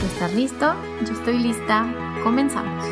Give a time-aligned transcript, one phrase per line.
[0.00, 0.74] Tú estás listo,
[1.06, 1.86] yo estoy lista,
[2.22, 2.82] comenzamos.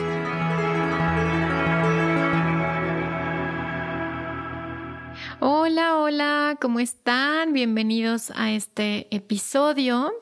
[5.40, 7.54] Hola, hola, ¿cómo están?
[7.54, 10.12] Bienvenidos a este episodio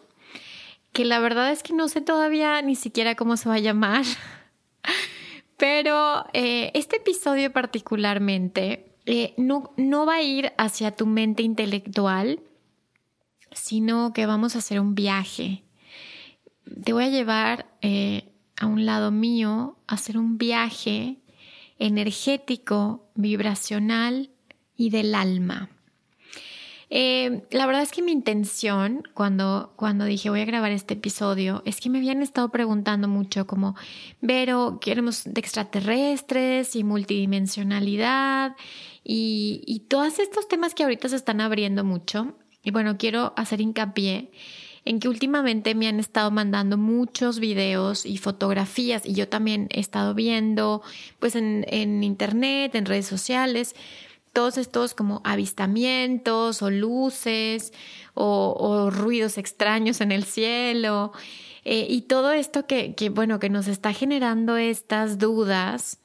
[0.92, 4.04] que la verdad es que no sé todavía ni siquiera cómo se va a llamar,
[5.56, 12.38] pero eh, este episodio particularmente eh, no, no va a ir hacia tu mente intelectual,
[13.50, 15.65] sino que vamos a hacer un viaje.
[16.84, 21.18] Te voy a llevar eh, a un lado mío a hacer un viaje
[21.78, 24.30] energético, vibracional
[24.76, 25.70] y del alma.
[26.88, 31.60] Eh, la verdad es que mi intención cuando, cuando dije voy a grabar este episodio
[31.66, 33.74] es que me habían estado preguntando mucho como,
[34.20, 38.54] Vero, queremos de extraterrestres y multidimensionalidad
[39.02, 42.36] y, y todos estos temas que ahorita se están abriendo mucho.
[42.62, 44.30] Y bueno, quiero hacer hincapié
[44.86, 49.80] en que últimamente me han estado mandando muchos videos y fotografías y yo también he
[49.80, 50.80] estado viendo
[51.18, 53.74] pues en, internet, en redes sociales,
[54.32, 57.72] todos estos como avistamientos o luces
[58.14, 61.12] o, ruidos extraños en el cielo
[61.64, 65.98] eh, y todo esto que, que, bueno, que nos está generando estas dudas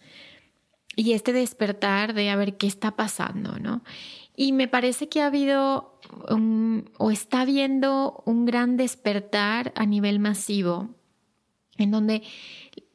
[0.95, 3.83] y este despertar de a ver qué está pasando, ¿no?
[4.35, 5.90] Y me parece que ha habido
[6.97, 10.89] o está habiendo un gran despertar a nivel masivo,
[11.77, 12.23] en donde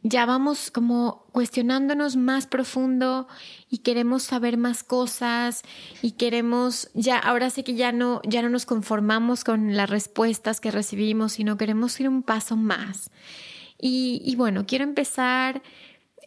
[0.08, 3.26] ya vamos como cuestionándonos más profundo
[3.68, 5.62] y queremos saber más cosas
[6.00, 10.60] y queremos ya ahora sí que ya no ya no nos conformamos con las respuestas
[10.60, 13.10] que recibimos sino queremos ir un paso más.
[13.78, 15.62] Y, y bueno quiero empezar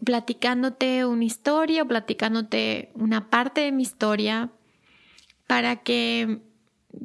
[0.03, 4.49] platicándote una historia o platicándote una parte de mi historia
[5.47, 6.41] para que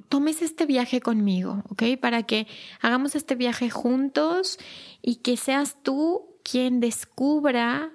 [0.08, 1.98] tomes este viaje conmigo, ¿ok?
[2.00, 2.46] Para que
[2.80, 4.58] hagamos este viaje juntos
[5.02, 7.90] y que seas tú quien descubra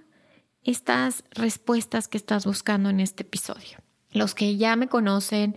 [0.63, 3.79] estas respuestas que estás buscando en este episodio.
[4.11, 5.55] Los que ya me conocen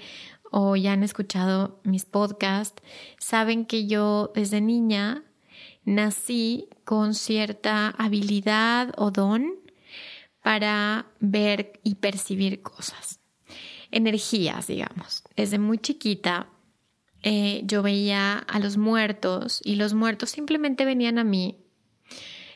[0.50, 2.82] o ya han escuchado mis podcasts
[3.18, 5.24] saben que yo desde niña
[5.84, 9.54] nací con cierta habilidad o don
[10.42, 13.20] para ver y percibir cosas,
[13.92, 15.22] energías, digamos.
[15.36, 16.48] Desde muy chiquita
[17.22, 21.56] eh, yo veía a los muertos y los muertos simplemente venían a mí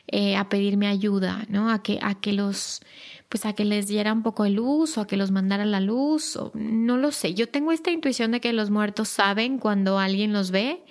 [0.07, 1.69] eh, a pedirme ayuda, ¿no?
[1.69, 2.81] A que, a que los,
[3.29, 5.79] pues a que les diera un poco de luz o a que los mandara la
[5.79, 7.33] luz, no lo sé.
[7.33, 10.83] Yo tengo esta intuición de que los muertos saben cuando alguien los ve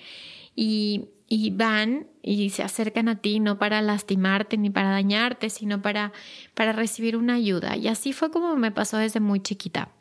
[0.55, 5.81] y, y van y se acercan a ti no para lastimarte ni para dañarte, sino
[5.83, 6.13] para,
[6.55, 7.77] para recibir una ayuda.
[7.77, 9.96] Y así fue como me pasó desde muy chiquita.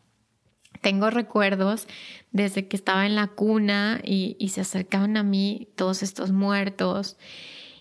[0.86, 1.88] Tengo recuerdos
[2.32, 7.18] desde que estaba en la cuna y, se acercaban a mí todos estos muertos.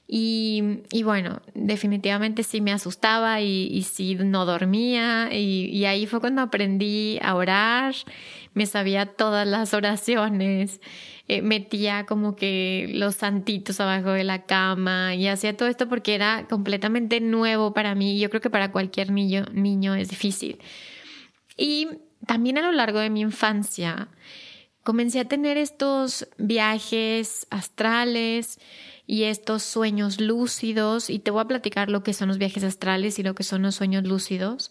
[0.08, 5.28] Y, bueno, definitivamente sí me asustaba y, sí no dormía.
[5.30, 7.94] Y, ahí fue cuando aprendí a orar,
[8.54, 10.80] me sabía todas las oraciones,
[11.28, 16.14] eh, metía como que los santitos abajo de la cama y hacía todo esto porque
[16.14, 18.18] era completamente nuevo para mí.
[18.18, 20.58] Yo creo que para cualquier niño, niño es difícil.
[21.58, 21.88] Y
[22.26, 24.08] también a lo largo de mi infancia
[24.82, 28.58] comencé a tener estos viajes astrales,
[29.06, 33.18] y estos sueños lúcidos, y te voy a platicar lo que son los viajes astrales
[33.18, 34.70] y lo que son los sueños lúcidos.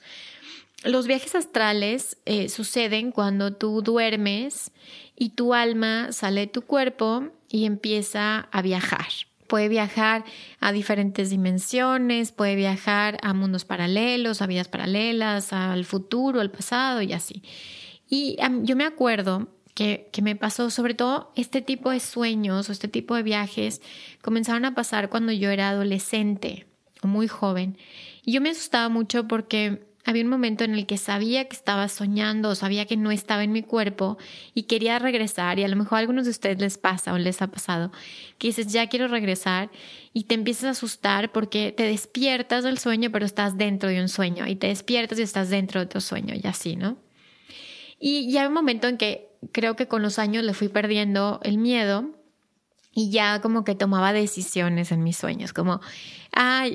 [0.83, 4.71] Los viajes astrales eh, suceden cuando tú duermes
[5.15, 9.07] y tu alma sale de tu cuerpo y empieza a viajar.
[9.53, 10.25] Puede viajar
[10.59, 17.03] a diferentes dimensiones, puede viajar a mundos paralelos, a vidas paralelas, al futuro, al pasado
[17.03, 17.43] y así.
[18.09, 22.87] Y yo me acuerdo que, me pasó, sobre todo este tipo de sueños o este
[22.87, 23.83] tipo de viajes,
[24.23, 26.65] comenzaron a pasar cuando yo era adolescente
[27.03, 27.77] muy joven.
[28.25, 31.87] Y yo me asustaba mucho porque había un momento en el que sabía que estaba
[31.87, 34.17] soñando o sabía que no estaba en mi cuerpo
[34.53, 37.41] y quería regresar y a lo mejor a algunos de ustedes les pasa o les
[37.41, 37.91] ha pasado
[38.37, 39.69] que dices ya quiero regresar
[40.11, 44.09] y te empiezas a asustar porque te despiertas del sueño pero estás dentro de un
[44.09, 46.97] sueño y te despiertas y estás dentro de otro sueño y así, ¿no?
[47.99, 51.39] Y ya hay un momento en que creo que con los años le fui perdiendo
[51.43, 52.09] el miedo
[52.95, 55.81] y ya como que tomaba decisiones en mis sueños, como,
[56.35, 56.65] ah,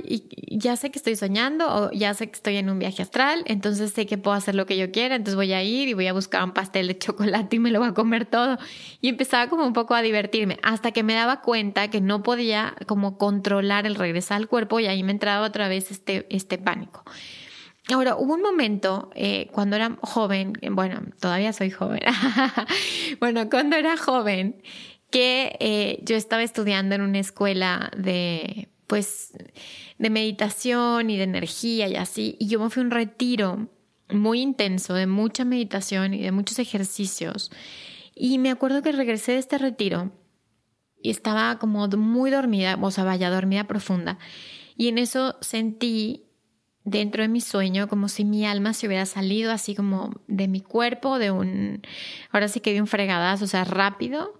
[0.50, 3.92] ya sé que estoy soñando o ya sé que estoy en un viaje astral, entonces
[3.92, 6.12] sé que puedo hacer lo que yo quiera, entonces voy a ir y voy a
[6.12, 8.58] buscar un pastel de chocolate y me lo voy a comer todo.
[9.00, 12.74] Y empezaba como un poco a divertirme, hasta que me daba cuenta que no podía
[12.86, 17.04] como controlar el regresar al cuerpo y ahí me entraba otra vez este, este pánico.
[17.90, 22.00] Ahora, hubo un momento eh, cuando era joven, bueno, todavía soy joven,
[23.20, 24.60] bueno, cuando era joven,
[25.10, 29.32] que eh, yo estaba estudiando en una escuela de, pues,
[29.98, 33.68] de meditación y de energía y así, y yo me fui a un retiro
[34.10, 37.50] muy intenso de mucha meditación y de muchos ejercicios.
[38.14, 40.12] Y me acuerdo que regresé de este retiro
[41.00, 44.18] y estaba como muy dormida, o sea, vaya, dormida profunda.
[44.76, 46.24] Y en eso sentí
[46.84, 50.60] dentro de mi sueño como si mi alma se hubiera salido así como de mi
[50.60, 51.82] cuerpo, de un,
[52.30, 54.38] ahora sí que de un fregadazo, o sea, rápido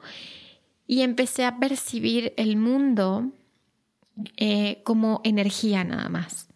[0.88, 3.30] y empecé a percibir el mundo
[4.36, 6.48] eh, como energía nada más.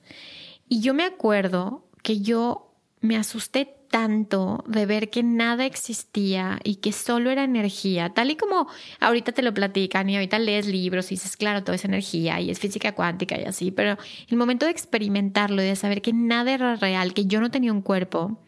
[0.69, 6.77] Y yo me acuerdo que yo me asusté tanto de ver que nada existía y
[6.77, 8.67] que solo era energía, tal y como
[9.01, 12.51] ahorita te lo platican y ahorita lees libros y dices, claro, todo es energía y
[12.51, 13.99] es física cuántica y así, pero
[14.29, 17.71] el momento de experimentarlo y de saber que nada era real, que yo no tenía
[17.71, 18.39] un cuerpo,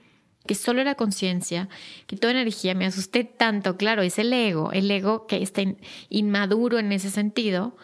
[0.47, 1.69] que solo era conciencia,
[2.07, 5.63] que toda energía, me asusté tanto, claro, es el ego, el ego que está
[6.09, 7.77] inmaduro en ese sentido,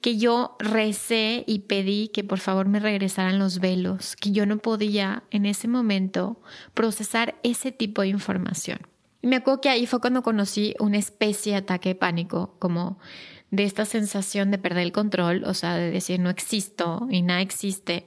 [0.00, 4.58] que yo recé y pedí que por favor me regresaran los velos, que yo no
[4.58, 6.40] podía en ese momento
[6.74, 8.80] procesar ese tipo de información.
[9.22, 12.98] Y me acuerdo que ahí fue cuando conocí una especie de ataque de pánico, como
[13.52, 17.40] de esta sensación de perder el control, o sea, de decir no existo y nada
[17.40, 18.06] existe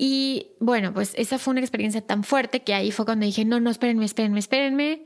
[0.00, 3.58] y bueno, pues esa fue una experiencia tan fuerte que ahí fue cuando dije, no,
[3.58, 5.02] no, espérenme, espérenme, espérenme,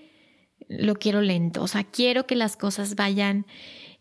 [0.68, 3.46] lo quiero lento, o sea, quiero que las cosas vayan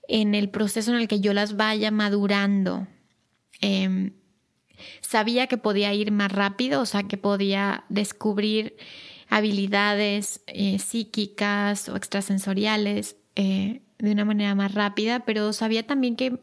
[0.10, 2.90] en el proceso en el que yo las vaya madurando.
[3.62, 4.16] Em,
[5.00, 8.76] sabía que podía ir más rápido, o sea, que podía descubrir
[9.30, 16.38] habilidades eh, psíquicas o extrasensoriales eh, de una manera más rápida, pero sabía también que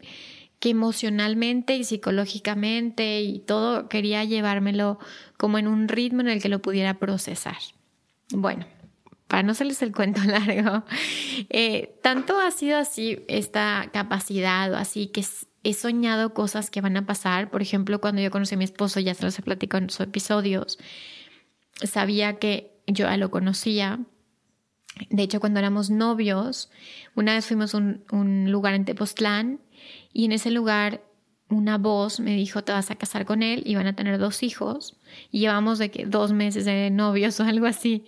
[0.59, 4.99] que emocionalmente y psicológicamente y todo quería llevármelo
[5.37, 7.57] como en un ritmo en el que lo pudiera procesar.
[8.31, 8.65] Bueno,
[9.27, 10.83] para no hacerles el cuento largo,
[11.49, 15.23] eh, tanto ha sido así esta capacidad o así que
[15.63, 17.49] he soñado cosas que van a pasar.
[17.49, 20.01] Por ejemplo, cuando yo conocí a mi esposo, ya se los he platicado en sus
[20.01, 20.77] episodios,
[21.83, 23.99] sabía que yo ya lo conocía.
[25.09, 26.69] De hecho, cuando éramos novios,
[27.15, 29.61] una vez fuimos a un, un lugar en Tepoztlán
[30.13, 31.03] y en ese lugar
[31.49, 34.43] una voz me dijo, te vas a casar con él y van a tener dos
[34.43, 34.97] hijos.
[35.31, 38.05] Y llevamos de que dos meses de novios o algo así.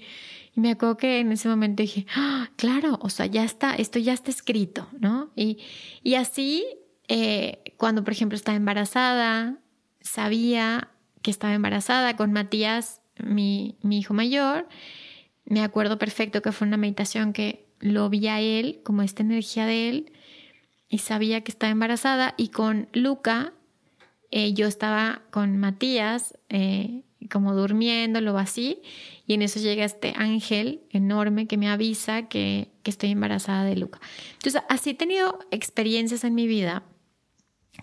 [0.56, 4.00] Y me acuerdo que en ese momento dije, ah, claro, o sea, ya está, esto
[4.00, 5.31] ya está escrito, ¿no?
[5.36, 5.57] Y,
[6.03, 6.65] y así,
[7.07, 9.57] eh, cuando por ejemplo estaba embarazada,
[10.01, 10.89] sabía
[11.21, 14.67] que estaba embarazada con Matías, mi, mi hijo mayor.
[15.46, 19.65] Me acuerdo perfecto que fue una meditación que lo vi a él, como esta energía
[19.65, 20.12] de él,
[20.91, 23.53] y sabía que estaba embarazada y con Luca
[24.29, 28.81] eh, yo estaba con Matías eh, como durmiendo, así
[29.25, 33.77] y en eso llega este ángel enorme que me avisa que, que estoy embarazada de
[33.77, 34.01] Luca.
[34.33, 36.83] Entonces así he tenido experiencias en mi vida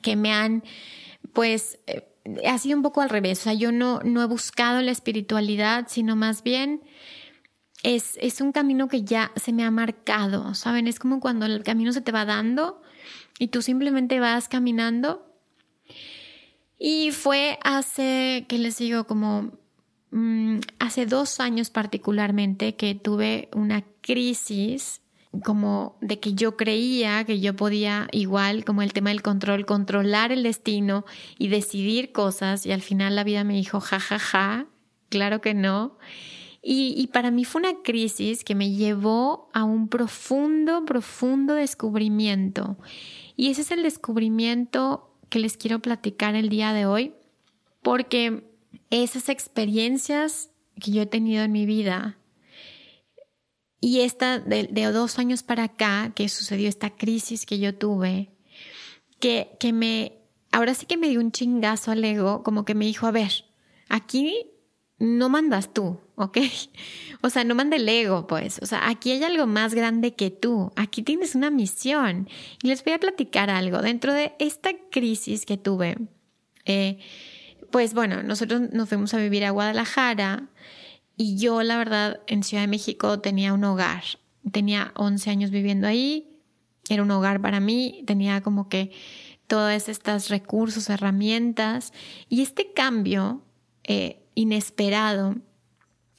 [0.03, 0.63] que me han
[1.33, 2.07] pues eh,
[2.47, 5.87] ha sido un poco al revés, o sea, yo no, no he buscado la espiritualidad,
[5.89, 6.83] sino más bien
[7.83, 10.89] es, es un camino que ya se me ha marcado, ¿saben?
[10.89, 12.83] Es como cuando el camino se te va dando
[13.39, 15.25] y tú simplemente vas caminando.
[16.79, 19.05] Y fue hace, ¿qué les digo?
[19.05, 19.53] Como
[20.11, 25.01] mm, hace dos años particularmente que tuve una crisis
[25.45, 30.33] como de que yo creía que yo podía igual como el tema del control, controlar
[30.33, 31.05] el destino
[31.39, 34.67] y decidir cosas y al final la vida me dijo, ja, ja, ja,
[35.11, 35.99] claro que no.
[36.61, 42.77] Y, para mí fue una crisis que me llevó a un profundo, profundo descubrimiento.
[43.37, 47.15] Y ese es el descubrimiento que les quiero platicar el día de hoy,
[47.81, 48.45] porque
[48.91, 50.51] esas experiencias
[50.81, 52.19] que yo he tenido en mi vida
[53.81, 58.31] y esta de, dos años para acá, que sucedió esta crisis que yo tuve,
[59.21, 60.19] que, que me
[60.51, 63.45] ahora sí que me dio un chingazo al ego, como que me dijo, a ver,
[63.89, 64.51] aquí
[64.99, 66.39] no mandas tú, ¿ok?
[67.21, 68.61] O sea, no manda el ego, pues.
[68.63, 70.71] O sea, aquí hay algo más grande que tú.
[70.77, 72.29] Aquí tienes una misión.
[72.63, 73.83] Y les voy a platicar algo.
[73.83, 75.97] Dentro de esta crisis que tuve,
[76.65, 77.01] eh,
[77.73, 80.49] pues bueno, nosotros nos fuimos a vivir a Guadalajara
[81.17, 84.05] y yo, la verdad, en Ciudad de México tenía un hogar.
[84.53, 86.31] Tenía 11 años viviendo ahí.
[86.89, 88.05] Era un hogar para mí.
[88.07, 88.93] Tenía como que
[89.49, 91.93] todos estos recursos, herramientas.
[92.29, 93.43] Y este cambio
[93.83, 95.35] eh, inesperado,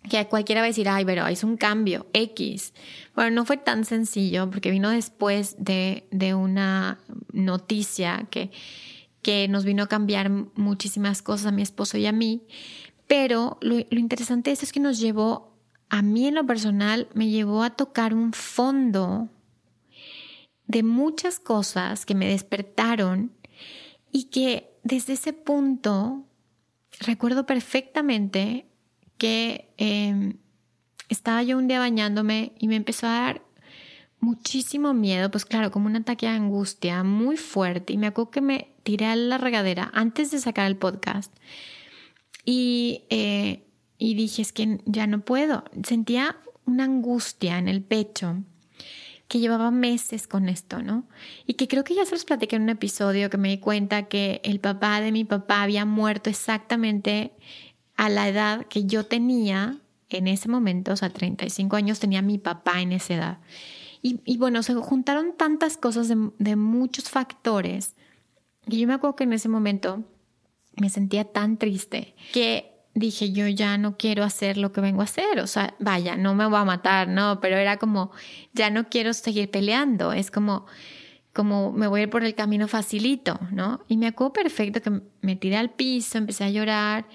[0.10, 2.74] que cualquiera va a decir, ay, pero es un cambio X.
[3.16, 7.00] Bueno, no fue tan sencillo porque vino después de, de una
[7.32, 8.52] noticia que,
[9.22, 12.44] que nos vino a cambiar muchísimas cosas a mi esposo y a mí.
[13.08, 15.58] Pero lo, lo interesante es, es que nos llevó,
[15.90, 19.30] a mí en lo personal, me llevó a tocar un fondo
[20.68, 23.32] de muchas cosas que me despertaron
[24.12, 26.28] y que desde ese punto
[27.00, 28.65] recuerdo perfectamente
[29.18, 30.38] que em,
[31.10, 33.41] estaba yo un día bañándome y me empezó a dar
[34.20, 37.94] muchísimo miedo, pues claro, como un ataque de angustia muy fuerte.
[37.94, 41.34] Y me acuerdo que me tiré a la regadera antes de sacar el podcast.
[42.46, 43.63] Y, eh,
[43.98, 45.63] y dije, es que ya no puedo.
[45.84, 48.44] Sentía una angustia en el pecho
[49.29, 51.07] que llevaba meses con esto, ¿no?
[51.45, 54.07] Y que creo que ya se los platiqué en un episodio que me di cuenta
[54.07, 57.31] que el papá de mi papá había muerto exactamente
[57.95, 59.77] a la edad que yo tenía
[60.09, 63.38] en ese momento, o sea, 35 años tenía mi papá en esa edad.
[64.01, 67.95] Y, bueno, se juntaron tantas cosas de, de muchos factores
[68.67, 70.05] que yo me acuerdo que en ese momento
[70.77, 75.06] me sentía tan triste que dije, yo ya no quiero hacer lo que vengo a
[75.06, 78.12] hacer, o sea, vaya, no me voy a matar, no, pero era como,
[78.53, 80.65] ya no quiero seguir peleando, es como,
[81.34, 83.82] como me voy a ir por el camino facilito, ¿no?
[83.88, 87.08] Y me acuerdo perfecto que me tiré al piso, empecé a llorar,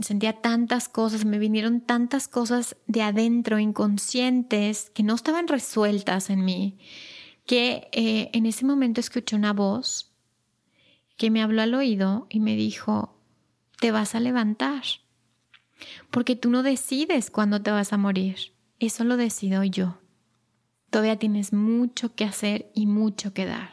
[0.00, 6.44] sentía tantas cosas, me vinieron tantas cosas de adentro, inconscientes, que no estaban resueltas en
[6.44, 6.78] mí,
[7.46, 10.12] que eh, en ese momento escuché una voz
[11.16, 13.18] que me habló al oído y me dijo,
[13.80, 14.82] te vas a levantar.
[16.10, 18.52] Porque tú no decides cuándo te vas a morir.
[18.78, 19.98] Eso lo decido yo.
[20.90, 23.70] Todavía tienes mucho que hacer y mucho que dar.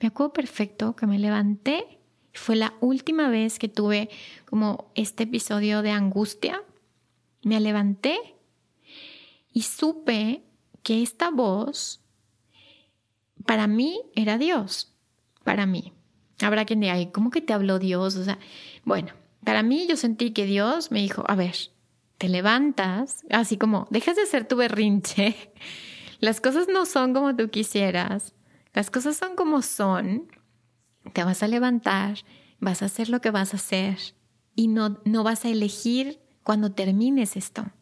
[0.00, 2.00] Me acuerdo perfecto que me levanté.
[2.32, 4.08] Fue la última vez que tuve
[4.46, 6.62] como este episodio de angustia.
[7.42, 8.18] Me levanté
[9.52, 10.42] y supe
[10.82, 12.00] que esta voz
[13.46, 14.92] para mí era Dios.
[15.44, 15.92] Para mí.
[16.40, 18.16] Habrá quien diga, ¿cómo que te habló Dios?
[18.16, 18.38] O sea,
[18.84, 19.12] bueno,
[19.44, 21.54] para mí yo sentí que Dios me dijo, a ver,
[22.18, 25.52] te levantas, así como, dejas de hacer tu berrinche,
[26.20, 28.34] las cosas no son como tú quisieras,
[28.74, 30.30] las cosas son como son,
[31.12, 32.18] te vas a levantar,
[32.58, 33.98] vas a hacer lo que vas a hacer
[34.54, 37.72] y no, no vas a elegir cuando termines esto,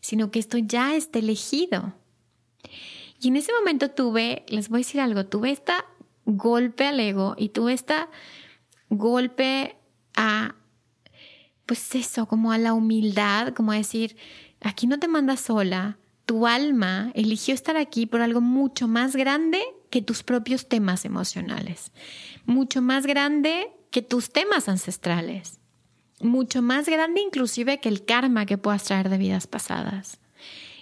[0.00, 1.94] sino que esto ya está elegido.
[3.20, 5.84] Y en ese momento tuve, les voy a decir algo, tuve esta
[6.24, 8.10] golpe al ego y tuve esta
[8.90, 9.76] golpe
[10.14, 10.54] a
[11.68, 14.16] pues eso, como a la humildad, como a decir,
[14.62, 19.60] aquí no te mandas sola, tu alma eligió estar aquí por algo mucho más grande
[19.90, 21.92] que tus propios temas emocionales,
[22.46, 25.60] mucho más grande que tus temas ancestrales,
[26.22, 30.20] mucho más grande inclusive que el karma que puedas traer de vidas pasadas.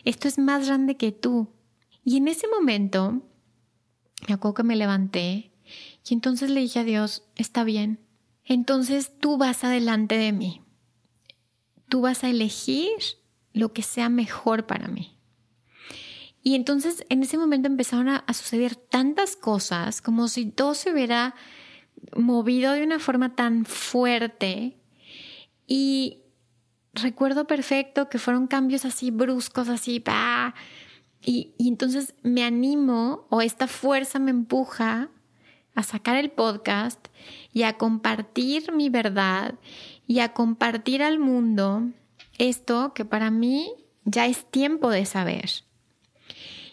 [0.04, 1.48] Esto es más grande que tú.
[2.04, 3.24] Y en ese momento,
[4.28, 5.50] me acuerdo que me levanté
[6.08, 7.98] y entonces le dije a Dios, está bien,
[8.44, 10.62] entonces tú vas adelante de mí
[11.88, 12.90] tú vas a elegir
[13.52, 15.16] lo que sea mejor para mí.
[16.42, 21.34] Y entonces en ese momento empezaron a, suceder tantas cosas, como si todo se hubiera
[22.14, 24.76] movido de una forma tan fuerte.
[25.66, 26.20] Y
[26.92, 30.04] recuerdo perfecto que fueron cambios así bruscos, así,
[31.24, 35.10] Y, y entonces me animo o esta fuerza me empuja
[35.74, 37.08] a sacar el podcast
[37.52, 39.58] y a compartir mi verdad
[40.06, 41.82] y a compartir al mundo
[42.38, 43.72] esto que para mí
[44.04, 45.50] ya es tiempo de saber.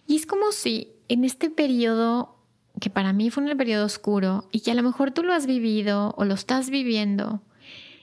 [0.07, 2.37] Y es como si en este periodo,
[2.79, 5.45] que para mí fue un periodo oscuro y que a lo mejor tú lo has
[5.45, 7.41] vivido o lo estás viviendo,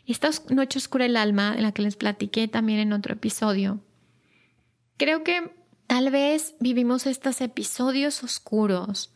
[0.06, 3.80] esta noche oscura del alma, en la que les platiqué también en otro episodio,
[4.96, 5.52] creo que
[5.86, 9.14] tal vez vivimos estos episodios oscuros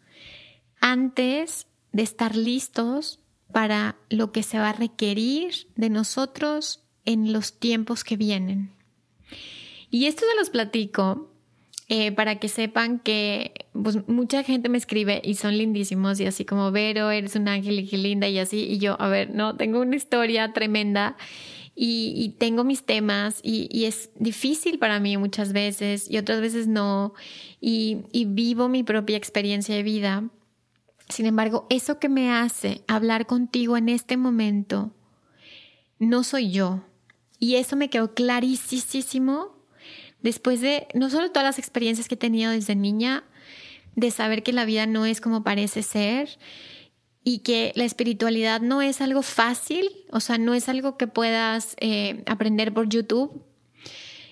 [0.80, 3.20] antes de estar listos
[3.54, 8.72] para lo que se va a requerir de nosotros en los tiempos que vienen.
[9.90, 11.30] Y esto se los platico
[11.88, 16.44] eh, para que sepan que pues, mucha gente me escribe y son lindísimos y así
[16.44, 18.58] como, Vero, eres un ángel y qué linda y así.
[18.58, 21.16] Y yo, a ver, no, tengo una historia tremenda
[21.76, 27.14] y, tengo mis temas y, es difícil para mí muchas veces y otras veces no.
[27.60, 30.24] Y, y vivo mi propia experiencia de vida.
[31.08, 34.92] Sin embargo, eso que me hace hablar contigo en este momento
[35.98, 36.82] no soy yo.
[37.38, 39.54] Y eso me quedó clarísimo
[40.22, 43.24] después de no solo todas las experiencias que he tenido desde niña,
[43.94, 46.38] de saber que la vida no es como parece ser
[47.22, 51.76] y que la espiritualidad no es algo fácil, o sea, no es algo que puedas
[51.78, 53.42] eh, aprender por YouTube,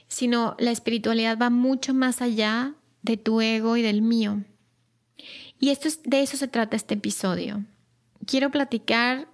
[0.08, 4.44] sino la espiritualidad va mucho más allá de tu ego y del mío.
[5.62, 7.64] Y esto es, de eso se trata este episodio.
[8.26, 9.28] Quiero platicar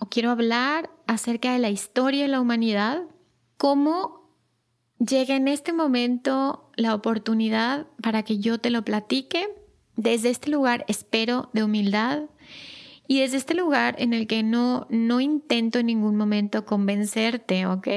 [0.00, 3.02] o quiero hablar acerca de la historia de la humanidad,
[3.56, 4.30] cómo
[5.00, 9.48] llega en este momento la oportunidad para que yo te lo platique.
[9.96, 12.26] Desde este lugar espero de humildad
[13.08, 17.88] y desde este lugar en el que no, no intento en ningún momento convencerte, ¿ok?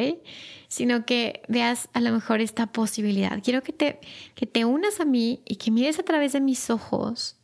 [0.69, 3.43] Sino que veas a lo mejor esta posibilidad.
[3.43, 3.99] Quiero que te,
[4.33, 7.37] que te unas a mí y que mires a través de mis ojos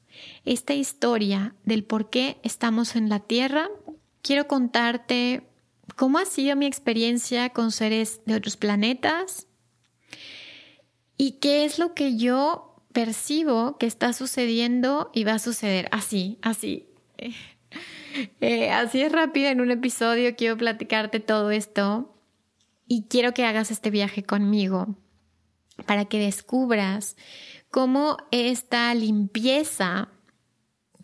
[0.45, 3.69] esta historia del por qué estamos en la Tierra.
[4.21, 5.43] Quiero contarte
[5.95, 9.47] cómo ha sido mi experiencia con seres de otros planetas,
[11.21, 15.87] ¿Y qué es lo que yo percibo que está sucediendo y va a suceder?
[15.91, 16.89] Así, así.
[18.41, 22.13] Eh, así es rápido en un episodio quiero platicarte todo esto
[22.85, 24.97] y quiero que hagas este viaje conmigo
[25.85, 27.15] para que descubras
[27.71, 30.09] cómo esta limpieza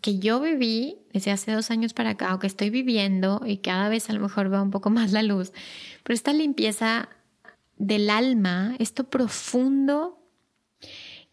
[0.00, 3.88] que yo viví desde hace dos años para acá o que estoy viviendo y cada
[3.88, 5.52] vez a lo mejor va un poco más la luz,
[6.04, 7.08] pero esta limpieza
[7.76, 10.22] del alma, esto profundo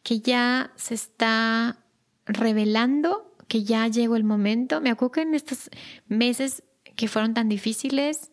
[0.04, 1.84] que ya se está
[2.26, 4.80] revelando, que ya llegó el momento.
[4.80, 5.70] Me acuerdo que en estos
[6.08, 6.64] meses
[6.96, 8.32] que fueron tan difíciles,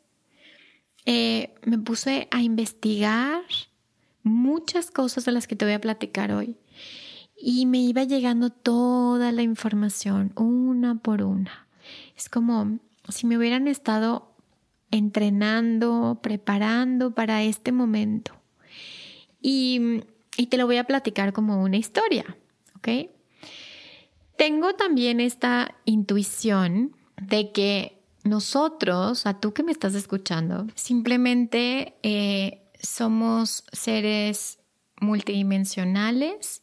[1.06, 3.42] eh, me puse a investigar
[4.22, 6.58] muchas cosas de las que te voy a platicar hoy.
[7.44, 11.66] Y me iba llegando toda la información, una por una.
[12.16, 12.78] Es como
[13.08, 14.32] si me hubieran estado
[14.92, 18.32] entrenando, preparando para este momento.
[19.40, 20.04] Y,
[20.48, 22.36] te lo voy a platicar como una historia,
[22.76, 23.10] ¿ok?
[24.36, 32.62] Tengo también esta intuición de que nosotros, a tú que me estás escuchando, simplemente eh,
[32.80, 34.60] somos seres
[35.00, 36.61] multidimensionales,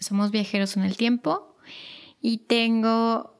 [0.00, 1.56] somos viajeros en el tiempo
[2.20, 3.38] y tengo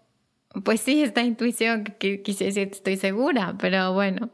[0.65, 4.31] pues sí, esta intuición que, quise decir, estoy segura, pero bueno,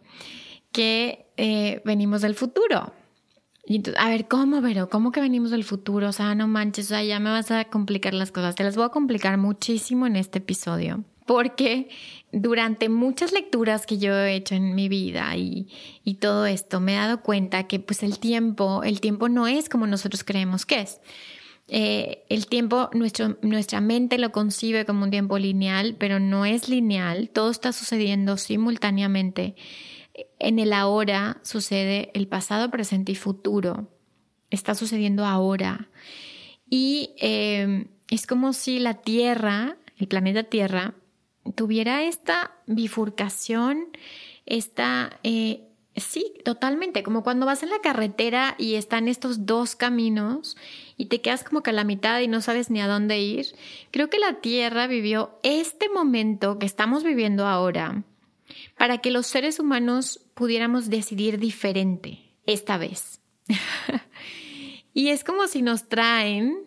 [0.72, 2.92] que eh, venimos del futuro.
[3.66, 6.08] Y entonces, a ver, ¿cómo, pero ¿Cómo que venimos del futuro?
[6.08, 8.54] O sea, no manches, o sea, ya me vas a complicar las cosas.
[8.54, 11.04] Te las voy a complicar muchísimo en este episodio.
[11.26, 11.88] Porque
[12.32, 15.68] durante muchas lecturas que yo he hecho en mi vida y,
[16.04, 19.70] y todo esto, me he dado cuenta que pues el tiempo, el tiempo no es
[19.70, 21.00] como nosotros creemos que es.
[21.68, 27.30] Eh, el tiempo, nuestra mente lo concibe como un tiempo lineal, pero no es lineal,
[27.30, 29.56] todo está sucediendo simultáneamente.
[30.38, 33.88] En el ahora sucede el pasado, presente y futuro.
[34.50, 35.88] Está sucediendo ahora.
[36.68, 40.94] Y eh, es como si la Tierra, el planeta Tierra,
[41.54, 43.88] tuviera esta bifurcación,
[44.46, 45.63] esta eh,
[45.96, 47.04] Sí, totalmente.
[47.04, 50.56] Como cuando vas en la carretera y están estos dos caminos
[50.96, 53.46] y te quedas como que a la mitad y no sabes ni a dónde ir.
[53.92, 58.02] Creo que la Tierra vivió este momento que estamos viviendo ahora
[58.76, 63.20] para que los seres humanos pudiéramos decidir diferente esta vez.
[64.94, 66.58] y es como si nos traen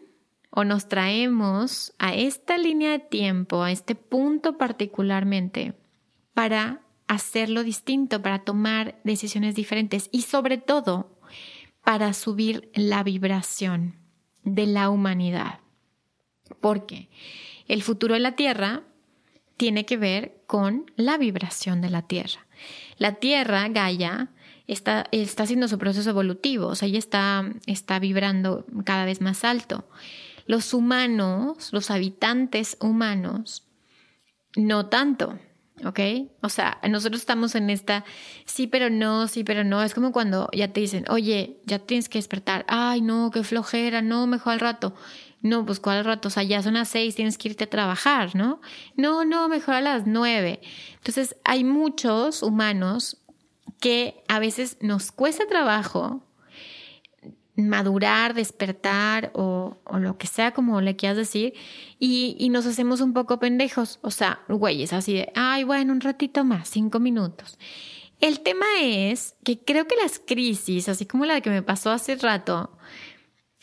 [0.50, 5.74] o nos traemos a esta línea de tiempo, a este punto particularmente,
[6.34, 11.18] para hacerlo distinto, para tomar decisiones diferentes y sobre todo
[11.84, 13.96] para subir la vibración
[14.44, 15.60] de la humanidad.
[16.60, 17.10] Porque
[17.68, 18.84] el futuro de la Tierra
[19.58, 22.46] tiene que ver con la vibración de la Tierra.
[22.98, 24.30] La Tierra, Gaia,
[24.68, 29.44] está, está haciendo su proceso evolutivo, o sea, ella está, está vibrando cada vez más
[29.44, 29.88] alto.
[30.46, 33.66] Los humanos, los habitantes humanos,
[34.56, 35.40] no tanto.
[35.86, 36.00] ¿Ok?
[36.42, 38.06] O sea, nosotros estamos en esta,
[38.46, 39.84] sí, pero no, sí, pero no.
[39.84, 42.66] Es como cuando ya te dicen, oye, ya tienes que despertar.
[42.68, 44.96] Ay, no, qué flojera, no, mejor al rato.
[45.42, 48.36] No, pues cuál rato, o sea, ya son las seis, tienes que irte a trabajar,
[48.36, 48.60] ¿no?
[48.96, 50.62] No, no, mejor a las nueve.
[50.96, 53.18] Entonces, hay muchos humanos
[53.80, 56.24] que a veces nos cuesta trabajo
[57.58, 61.54] madurar, despertar o, lo que sea como le quieras decir
[62.00, 66.44] y, nos hacemos un poco pendejos, o sea, güeyes así de, ay, bueno, un ratito
[66.44, 67.58] más, cinco minutos.
[68.22, 72.16] El tema es que creo que las crisis, así como la que me pasó hace
[72.16, 72.72] rato,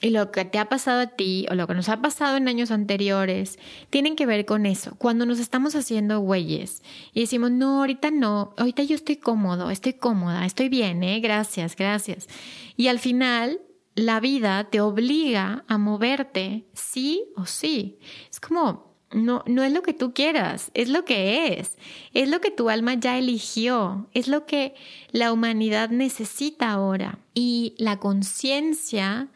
[0.00, 2.46] y lo que te ha pasado a ti o lo que nos ha pasado en
[2.46, 4.96] años anteriores tienen que ver con eso.
[4.98, 6.82] Cuando nos estamos haciendo güeyes
[7.14, 11.20] y decimos, no, ahorita no, ahorita yo estoy cómodo, estoy cómoda, estoy bien, ¿eh?
[11.20, 12.28] Gracias, gracias.
[12.76, 13.60] Y al final
[13.94, 17.98] la vida te obliga a moverte sí o sí.
[18.30, 21.78] Es como, no, no es lo que tú quieras, es lo que es,
[22.12, 24.74] es lo que tu alma ya eligió, es lo que
[25.12, 27.18] la humanidad necesita ahora.
[27.34, 29.28] Y la conciencia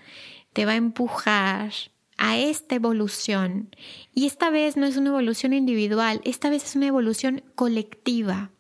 [0.53, 1.73] te va a empujar
[2.17, 3.71] a esta evolución.
[4.13, 8.51] Y esta vez no es una evolución individual, esta vez es una evolución colectiva.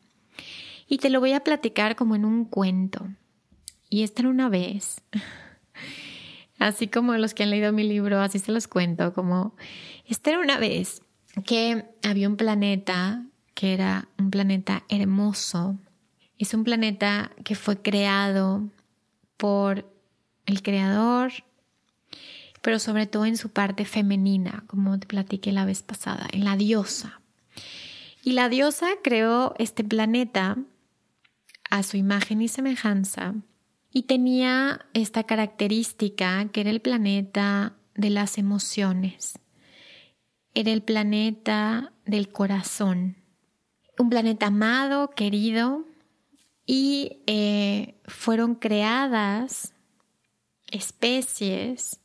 [0.86, 3.08] Y te lo voy a platicar como en un cuento.
[3.90, 5.02] Y esta era una vez.
[6.58, 9.54] Así como los que han leído mi libro, así se los cuento, como
[10.06, 11.02] esta era una vez
[11.44, 15.76] que había un planeta que era un planeta hermoso.
[16.38, 18.68] Es un planeta que fue creado
[19.36, 19.90] por
[20.46, 21.32] el creador
[22.62, 26.56] pero sobre todo en su parte femenina, como te platiqué la vez pasada, en la
[26.56, 27.20] diosa.
[28.22, 30.56] Y la diosa creó este planeta
[31.70, 33.34] a su imagen y semejanza
[33.90, 39.38] y tenía esta característica que era el planeta de las emociones,
[40.54, 43.16] era el planeta del corazón,
[43.98, 45.84] un planeta amado, querido,
[46.66, 49.74] y eh, fueron creadas
[50.70, 52.00] especies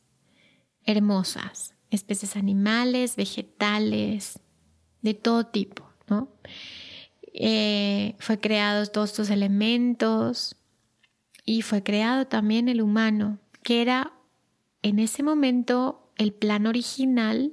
[0.86, 4.40] hermosas, especies animales, vegetales,
[5.02, 6.28] de todo tipo, ¿no?
[7.34, 10.56] Eh, fue creados todos estos elementos
[11.44, 14.12] y fue creado también el humano, que era
[14.82, 17.52] en ese momento el plan original,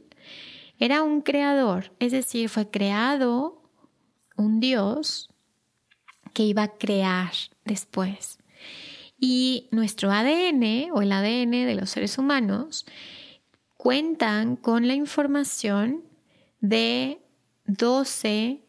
[0.80, 3.62] era un creador, es decir, fue creado
[4.36, 5.30] un Dios
[6.34, 7.32] que iba a crear
[7.66, 8.40] después.
[9.20, 12.86] Y nuestro ADN o el ADN de los seres humanos
[13.78, 16.04] cuentan con la información
[16.60, 17.22] de
[17.66, 18.64] 12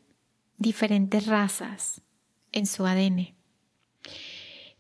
[0.59, 2.03] diferentes razas
[2.53, 3.42] en su ADN.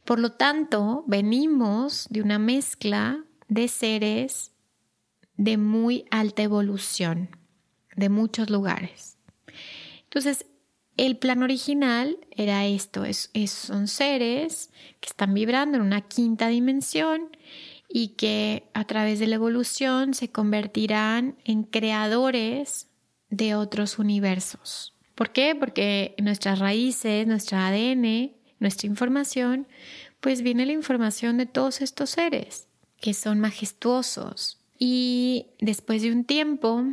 [0.05, 4.53] Por lo tanto, venimos de una mezcla de seres
[5.37, 7.31] de muy alta evolución,
[7.97, 9.19] de muchos lugares.
[10.05, 10.47] Entonces,
[10.97, 17.35] el plan original era esto, es, son seres que están vibrando en una quinta dimensión
[17.89, 22.89] y que a través de la evolución se convertirán en creadores
[23.31, 24.95] de otros universos.
[25.15, 25.55] ¿Por qué?
[25.55, 29.67] Porque nuestras raíces, nuestra ADN, nuestra información,
[30.21, 32.69] pues viene la información de todos estos seres
[33.01, 34.59] que son majestuosos.
[34.79, 36.85] Y después de un tiempo,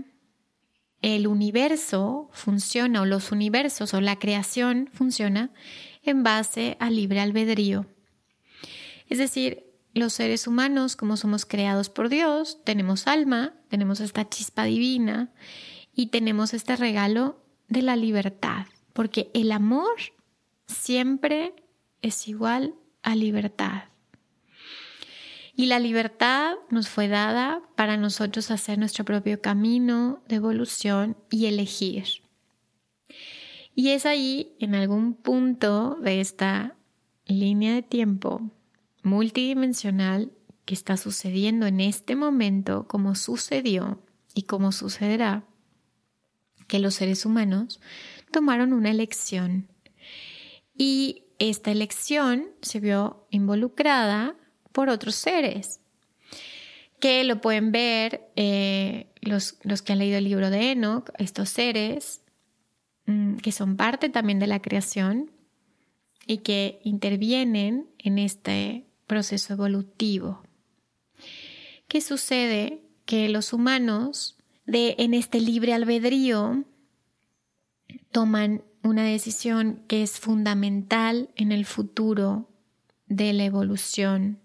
[1.02, 5.52] el universo funciona, o los universos, o la creación funciona
[6.04, 7.86] en base al libre albedrío.
[9.08, 14.64] Es decir, los seres humanos, como somos creados por Dios, tenemos alma, tenemos esta chispa
[14.64, 15.32] divina
[15.94, 19.96] y tenemos este regalo de la libertad, porque el amor
[20.70, 21.54] siempre
[22.02, 23.84] es igual a libertad.
[25.56, 31.48] Y la libertad nos fue dada para nosotros hacer nuestro propio camino de evolución y
[31.48, 32.06] elegir.
[33.76, 36.76] Y es ahí, en algún punto de esta
[37.26, 38.50] línea de tiempo,
[39.04, 40.32] multidimensional
[40.66, 44.02] que está sucediendo en este momento, como sucedió
[44.34, 45.44] y como sucederá,
[46.68, 47.82] que los seres humanos
[48.32, 49.68] tomaron una elección.
[50.80, 54.38] Y esta elección se vio involucrada
[54.72, 55.82] por otros seres,
[57.02, 61.50] que lo pueden ver eh, los, los, que han leído el libro de Enoch, estos
[61.50, 62.22] seres
[63.08, 65.32] mm, que son parte también de la creación
[66.26, 70.44] y que intervienen en este proceso evolutivo.
[71.90, 72.84] ¿Qué sucede?
[73.04, 76.64] Que los humanos de, en este libre albedrío
[78.12, 82.50] toman una decisión que es fundamental en el futuro
[83.08, 84.40] de la evolución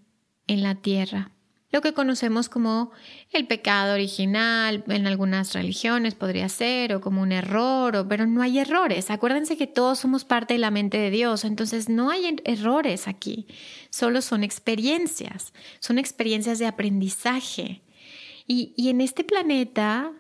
[0.47, 1.35] en la Tierra
[1.75, 2.93] lo que conocemos como
[3.33, 8.61] el pecado original, en algunas religiones podría ser, o como un error, pero no hay
[8.61, 9.11] errores.
[9.11, 13.49] Acuérdense que todos somos parte de la mente de Dios, entonces no hay errores aquí,
[13.91, 17.83] solo son experiencias, son experiencias de aprendizaje.
[18.47, 20.13] Y, y en este planeta,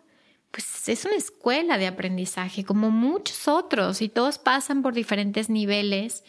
[0.54, 6.22] pues es una escuela de aprendizaje, como muchos otros, y todos pasan por diferentes niveles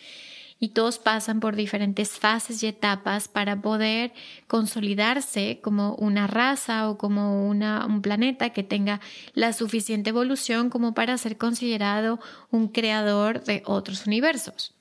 [0.59, 4.13] y todos pasan por diferentes fases y etapas para poder
[4.47, 8.99] consolidarse como una raza o como una, un planeta que tenga
[9.35, 14.73] la suficiente evolución como para ser considerado un creador de otros universos.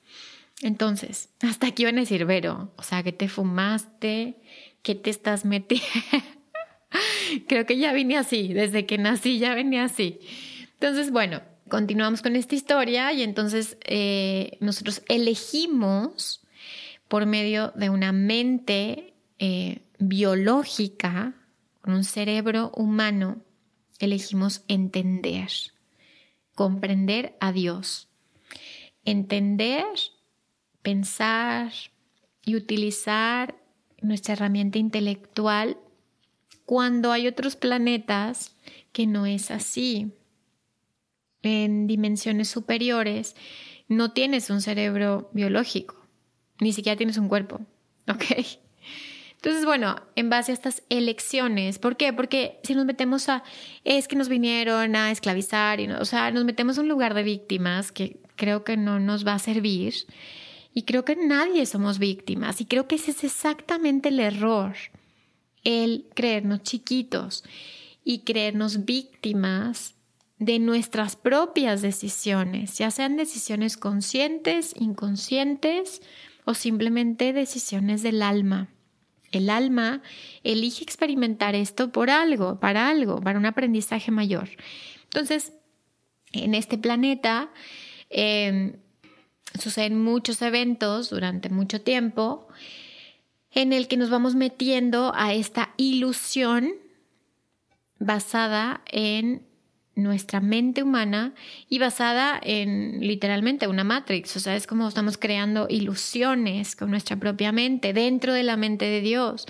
[0.63, 4.41] Entonces, hasta aquí van a decir, Vero, o sea, que te fumaste,
[4.81, 5.85] que te estás metiendo.
[7.47, 10.19] Creo que ya vine así, desde que nací ya venía así.
[10.73, 16.41] Entonces, bueno, continuamos con esta historia y entonces eh, nosotros elegimos
[17.07, 21.33] por medio de una mente eh, biológica,
[21.81, 23.41] con un cerebro humano,
[23.99, 25.49] elegimos entender,
[26.55, 28.09] comprender a Dios,
[29.05, 29.85] entender,
[30.81, 31.71] pensar
[32.43, 33.55] y utilizar
[34.01, 35.77] nuestra herramienta intelectual
[36.65, 38.55] cuando hay otros planetas
[38.91, 40.11] que no es así
[41.41, 43.35] en dimensiones superiores,
[43.87, 45.95] no tienes un cerebro biológico,
[46.59, 47.61] ni siquiera tienes un cuerpo,
[48.07, 48.23] ¿ok?
[49.35, 52.13] Entonces, bueno, en base a estas elecciones, ¿por qué?
[52.13, 53.43] Porque si nos metemos a,
[53.83, 57.21] es que nos vinieron a esclavizar, y o sea, nos metemos a un lugar de
[57.21, 59.93] víctimas que creo que no nos va a servir.
[60.73, 62.59] Y creo que nadie somos víctimas.
[62.59, 64.75] Y creo que ese es exactamente el error,
[65.65, 67.43] el creernos chiquitos
[68.05, 69.95] y creernos víctimas
[70.39, 76.01] de nuestras propias decisiones, ya sean decisiones conscientes, inconscientes
[76.45, 78.69] o simplemente decisiones del alma.
[79.31, 80.01] El alma
[80.43, 84.49] elige experimentar esto por algo, para algo, para un aprendizaje mayor.
[85.05, 85.53] Entonces,
[86.31, 87.49] en este planeta
[88.09, 88.73] em,
[89.59, 92.47] suceden muchos eventos durante mucho tiempo
[93.55, 96.73] en el que nos vamos metiendo a esta ilusión
[97.97, 99.47] basada en
[99.95, 101.33] nuestra mente humana
[101.69, 107.15] y basada en literalmente una matrix, o sea, es como estamos creando ilusiones con nuestra
[107.15, 109.45] propia mente dentro de la mente de Dios.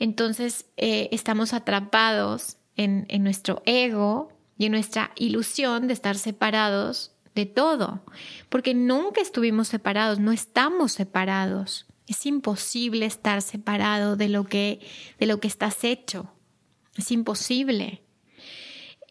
[0.00, 7.12] Entonces eh, estamos atrapados en, en nuestro ego y en nuestra ilusión de estar separados
[7.36, 8.04] de todo,
[8.48, 11.86] porque nunca estuvimos separados, no estamos separados.
[12.06, 14.80] Es imposible estar separado de lo que,
[15.18, 16.30] de lo que estás hecho.
[16.96, 18.04] Es imposible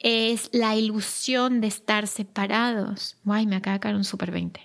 [0.03, 3.15] es la ilusión de estar separados.
[3.23, 4.59] Guay, me acaba de caer un super 20.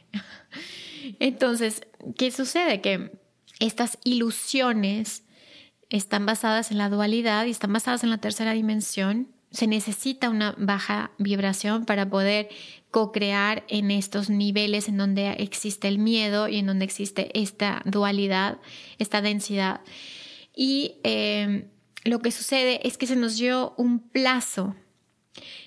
[1.21, 1.83] Entonces,
[2.17, 2.81] ¿qué sucede?
[2.81, 3.13] Que
[3.61, 5.25] estas ilusiones
[5.91, 9.29] están basadas en la dualidad y están basadas en la tercera dimensión.
[9.51, 12.49] Se necesita una baja vibración para poder
[12.91, 18.59] co-crear en estos niveles en donde existe el miedo y en donde existe esta dualidad,
[18.99, 19.81] esta densidad.
[20.55, 21.69] Y eh,
[22.05, 24.75] lo que sucede es que se nos dio un plazo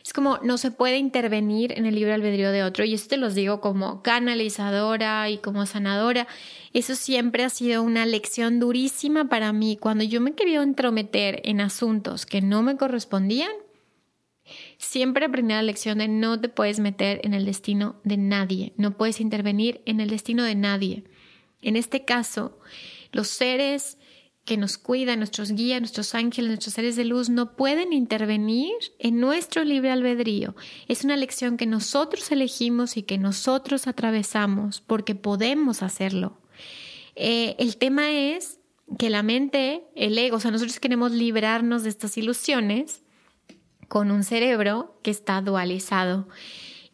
[0.04, 3.18] es como no se puede intervenir en el libre albedrío de otro y esto te
[3.18, 6.28] los digo como canalizadora y como sanadora.
[6.74, 11.62] Eso siempre ha sido una lección durísima para mí cuando yo me quería entrometer en
[11.62, 13.52] asuntos que no me correspondían.
[14.82, 18.98] Siempre aprendí la lección de no te puedes meter en el destino de nadie, no
[18.98, 21.04] puedes intervenir en el destino de nadie.
[21.62, 22.58] En este caso,
[23.12, 24.00] los seres
[24.44, 29.20] que nos cuida, nuestros guías, nuestros ángeles, nuestros seres de luz, no pueden intervenir en
[29.20, 30.56] nuestro libre albedrío.
[30.88, 36.40] Es una lección que nosotros elegimos y que nosotros atravesamos porque podemos hacerlo.
[37.16, 38.60] Eh, el tema es
[38.98, 43.04] que la mente, el ego, o sea, nosotros queremos librarnos de estas ilusiones
[43.92, 46.30] con un cerebro que está dualizado.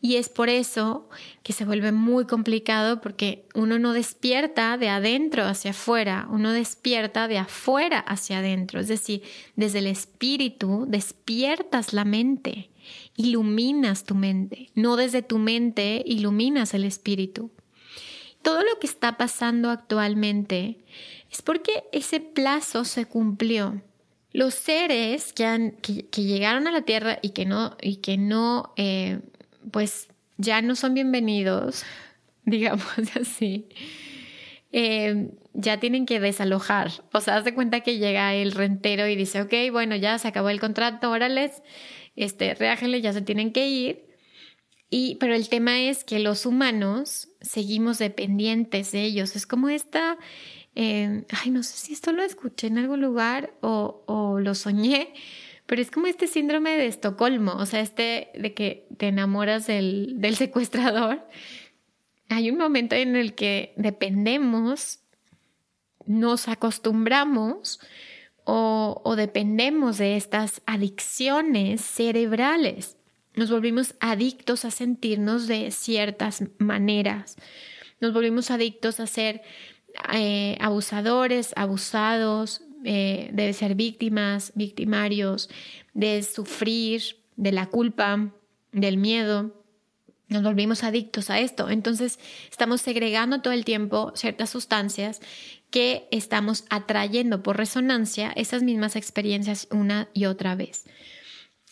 [0.02, 1.08] Y es por eso
[1.44, 7.28] que se vuelve muy complicado porque uno no despierta de adentro hacia afuera, uno despierta
[7.28, 8.80] de afuera hacia adentro.
[8.80, 9.22] Es decir,
[9.56, 12.72] desde el espíritu despiertas la mente,
[13.16, 17.52] iluminas tu mente, no desde tu mente iluminas el espíritu.
[18.42, 20.84] Todo lo que está pasando actualmente
[21.32, 23.84] es porque ese plazo se cumplió.
[24.38, 28.72] Los seres que, han, que, llegaron a la Tierra y que no, y que no
[28.78, 29.20] eh,
[29.72, 31.84] pues ya no son bienvenidos,
[32.46, 32.86] digamos
[33.20, 33.68] así.
[34.72, 36.92] Eh, ya tienen que desalojar.
[37.14, 40.28] O sea, haz de cuenta que llega el rentero y dice, ok, bueno, ya se
[40.28, 41.64] acabó el contrato, órales,
[42.16, 44.06] este, reájenle, ya se tienen que ir.
[44.92, 49.36] Y, pero el tema es que los humanos seguimos dependientes de ellos.
[49.36, 50.20] Es como esta,
[50.80, 55.12] eh, ay, no sé si esto lo escuché en algún lugar o, o lo soñé,
[55.66, 60.22] pero es como este síndrome de Estocolmo, o sea, este de que te enamoras del,
[60.22, 61.28] del secuestrador.
[62.30, 65.00] Hay un momento en el que dependemos,
[66.06, 67.80] nos acostumbramos
[68.44, 72.98] o, o dependemos de estas adicciones cerebrales.
[73.34, 77.36] Nos volvimos adictos a sentirnos de ciertas maneras.
[78.00, 79.42] nos volvimos adictos a ser
[80.14, 85.50] eh, abusadores, abusados, eh, de ser víctimas, victimarios,
[85.94, 88.32] de sufrir, de la culpa,
[88.72, 89.64] del miedo.
[90.30, 91.70] Nos volvimos adictos a esto.
[91.70, 95.22] Entonces estamos segregando todo el tiempo ciertas sustancias
[95.70, 100.86] que estamos atrayendo por resonancia esas mismas experiencias una y otra vez.